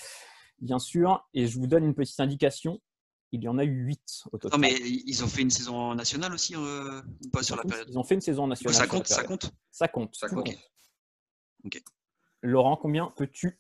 [0.60, 2.82] bien sûr, et je vous donne une petite indication.
[3.32, 4.60] Il y en a eu 8 au total.
[4.60, 7.01] Non, mais ils ont fait une saison nationale aussi, euh,
[7.32, 8.76] pas sur la période Ils ont fait une saison nationale.
[8.76, 9.51] ça compte, ça compte?
[9.72, 10.16] Ça compte.
[10.16, 10.47] Ça tout compte.
[10.47, 10.57] compte.
[11.66, 11.82] Ok.
[12.41, 13.60] Laurent, combien peux-tu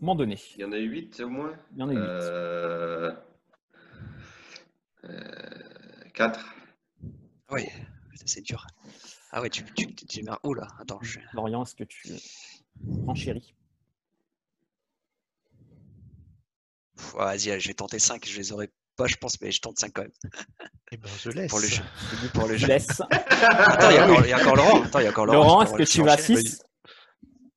[0.00, 0.38] m'en donner?
[0.56, 1.54] Il y en a eu 8 au moins?
[1.72, 2.02] Il y en a eu 8.
[2.02, 3.12] euh...
[6.14, 6.54] 4.
[7.50, 7.66] Oui,
[8.24, 8.66] c'est dur.
[9.30, 11.20] Ah ouais, tu, tu, tu, tu- oh là, attends, je...
[11.34, 12.08] Lorient, est-ce que tu
[13.06, 13.54] enchéris
[17.14, 19.78] ouais, vas-y, je vais tenter 5, je les aurais pas, je pense, mais je tente
[19.78, 20.10] 5 quand même,
[20.92, 21.50] Eh ben, je laisse.
[21.50, 21.82] pour le jeu.
[22.34, 22.66] Pour le Je jeu.
[22.68, 23.00] laisse.
[23.10, 24.82] Attends, il y, a encore- il y a encore Laurent.
[24.82, 25.38] Attends, il y a encore Laurent.
[25.38, 26.40] Laurent, je est-ce que je tu vas à enchaîner.
[26.42, 26.62] 6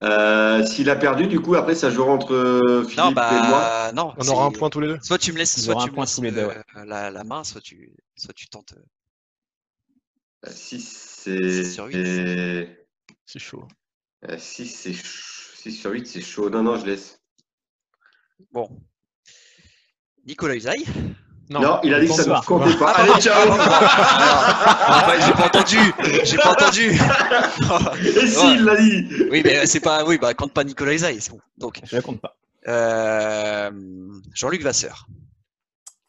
[0.02, 3.16] Euh, S'il a perdu, du coup, après, ça jouera entre euh, Philippe Non, et moi.
[3.16, 4.14] bah, non.
[4.18, 5.00] On aura un point tous les deux.
[5.02, 7.60] Soit tu me laisses, soit tu un me laisses deux, euh, la, la main, soit
[7.62, 8.74] tu, soit tu tentes.
[10.46, 11.64] euh, 6, Six c'est.
[11.66, 11.96] sur huit.
[12.06, 12.88] c'est-
[13.26, 13.68] C'est chaud.
[14.30, 16.50] euh, 6, c'est ch- 6 sur 8, c'est chaud.
[16.50, 17.20] Non, non, je laisse.
[18.52, 18.70] Bon.
[20.26, 20.86] Nicolas Usaï.
[21.50, 22.94] Non, il a dit que ça ne comptait pas.
[22.96, 25.78] Ah, Allez, ciao Ah, bah, j'ai pas entendu.
[26.24, 26.92] J'ai pas entendu.
[28.06, 30.04] Et si, il l'a dit oui, mais c'est pas.
[30.06, 31.42] Oui, bah compte pas Nicolas Usaï, c'est bon.
[31.58, 32.36] Donc, Je ne compte pas.
[32.68, 33.72] euh,
[34.34, 35.08] Jean-Luc Vasseur,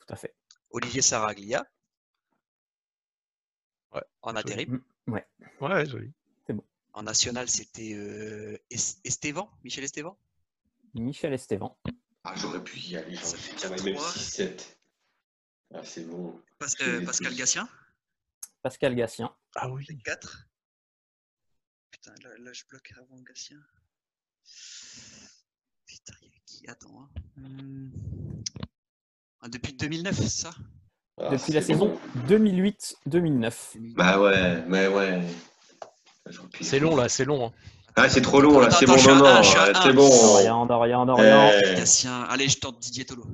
[0.07, 0.34] Tout à fait.
[0.72, 1.64] Olivier Saraglia.
[3.95, 4.41] Ouais, En joli.
[4.41, 4.82] intérim.
[5.07, 5.26] Ouais.
[5.61, 6.12] Ouais, joli.
[6.93, 10.16] En national, c'était euh, Es- Estevan, Michel Estevan.
[10.95, 11.74] Michel Estevan.
[12.24, 13.16] Ah, j'aurais pu y aller.
[13.16, 14.11] Ça fait J'aurais quatre, même trois.
[14.11, 14.76] 6, 7.
[15.74, 16.40] Ah, c'est bon.
[16.82, 17.34] Euh, Pascal.
[17.34, 17.68] Gatien,
[18.62, 19.34] Pascal Gatien.
[19.54, 19.86] Ah oui.
[20.04, 20.46] 4.
[21.90, 23.58] Putain, là, là, je bloque avant Gatien.
[25.86, 26.68] Putain, il y a qui?
[26.68, 27.02] Attends.
[27.02, 27.08] hein.
[27.36, 27.90] Hmm.
[29.42, 30.50] Ah, Depuis 2009, c'est ça?
[31.20, 32.24] Ah, Depuis la saison bon.
[32.26, 32.94] 2008-2009.
[33.06, 33.76] 2009.
[33.96, 35.22] Bah ouais, mais ouais.
[36.60, 37.46] C'est long là, c'est long.
[37.48, 37.52] hein.
[37.96, 40.08] Ah, c'est trop long là, Attends, c'est bon, non, non, c'est bon.
[40.08, 41.50] Dorian, Dorian, Dorian.
[41.64, 42.22] Eh, Gatien.
[42.24, 43.24] Allez, je tente Didier Tolo.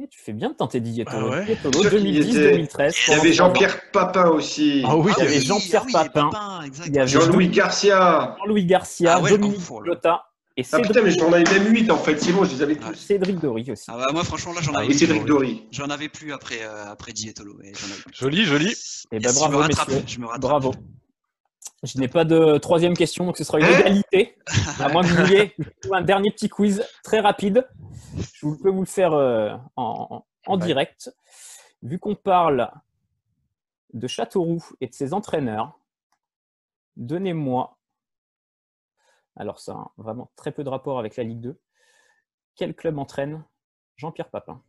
[0.00, 1.56] Et tu fais bien de tenter Didier Ah ouais.
[1.62, 1.90] Tolo, qu'il
[2.20, 2.94] 2010-2013.
[3.08, 4.82] Il y avait Jean-Pierre Papin aussi.
[4.86, 6.60] Ah oui, Il y avait oui, Jean-Pierre ah oui, Papin.
[6.64, 6.86] exact.
[6.88, 8.36] Il y avait Jean-Louis Garcia.
[8.38, 9.60] Jean-Louis Garcia, Ah ouais, Dominique.
[9.84, 10.24] Lotta
[10.56, 12.62] et Ah Cédric, putain, mais j'en avais même 8 en fait, c'est bon, je les
[12.62, 12.94] avais tous.
[12.94, 13.84] Cédric Dory aussi.
[13.88, 15.24] Ah bah, moi, franchement, là, j'en Ah avais, Et oui, Cédric.
[15.24, 15.64] Dory.
[15.72, 17.54] J'en avais plus après, euh, après Dietolo.
[17.58, 18.14] ouais, j'en avais plus.
[18.14, 18.74] Joli, joli.
[19.12, 20.04] Et ben Yes, bravo, je me rattrape, messieurs.
[20.06, 20.40] je me rattrape.
[20.42, 20.74] Bravo.
[21.84, 24.36] Je n'ai pas de troisième question, donc ce sera une Hein égalité.
[24.80, 25.54] À moins que vous vouliez
[25.92, 27.68] un dernier petit quiz très rapide.
[28.34, 31.10] Je peux vous le faire euh, en, en direct.
[31.82, 32.70] Vu qu'on parle
[33.94, 35.78] de Châteauroux et de ses entraîneurs,
[36.96, 37.78] donnez-moi,
[39.36, 41.60] alors ça a vraiment très peu de rapport avec la Ligue 2,
[42.56, 43.44] quel club entraîne
[43.96, 44.60] Jean-Pierre Papin?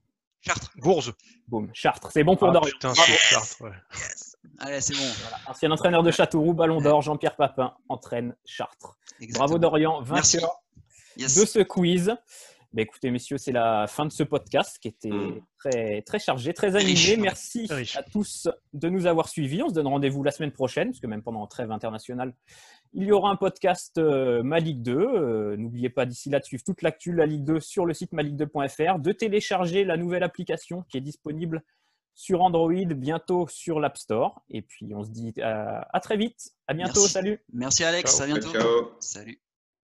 [0.41, 0.71] Chartres.
[0.77, 1.13] Bourges.
[1.47, 2.11] Boum, Chartres.
[2.13, 2.71] C'est bon pour Ah, Dorian.
[2.71, 3.11] putain, Bravo.
[3.11, 3.71] c'est Chartres, ouais.
[3.95, 4.28] Yes.
[4.59, 5.03] Allez, c'est bon.
[5.47, 8.97] Ancien entraîneur de Châteauroux, Ballon d'Or, Jean-Pierre Papin entraîne Chartres.
[9.19, 9.45] Exactement.
[9.45, 10.37] Bravo Dorian, Merci.
[10.37, 10.55] vainqueur
[11.17, 11.35] Yes.
[11.39, 12.15] de ce quiz.
[12.77, 15.41] Écoutez, messieurs, c'est la fin de ce podcast qui était Mm.
[15.57, 16.91] très, très chargé, très animé.
[16.91, 17.17] Riche.
[17.17, 17.97] Merci Riche.
[17.97, 19.63] à tous de nous avoir suivis.
[19.63, 22.33] On se donne rendez-vous la semaine prochaine, parce que même pendant la trêve internationale,
[22.93, 24.95] il y aura un podcast euh, Ma Ligue 2.
[24.97, 27.93] Euh, N'oubliez pas d'ici là de suivre toute l'actu de la Ligue 2 sur le
[27.95, 31.63] site maligue2.fr, de télécharger la nouvelle application qui est disponible
[32.19, 34.43] sur Android, bientôt sur l'App Store.
[34.49, 36.51] Et puis, on se dit euh, à très vite.
[36.67, 36.99] À bientôt.
[36.99, 37.13] Merci.
[37.13, 37.39] Salut.
[37.53, 38.23] Merci Alex, Ciao.
[38.23, 38.51] à bientôt.
[38.51, 38.91] Ciao.
[38.99, 39.39] Salut.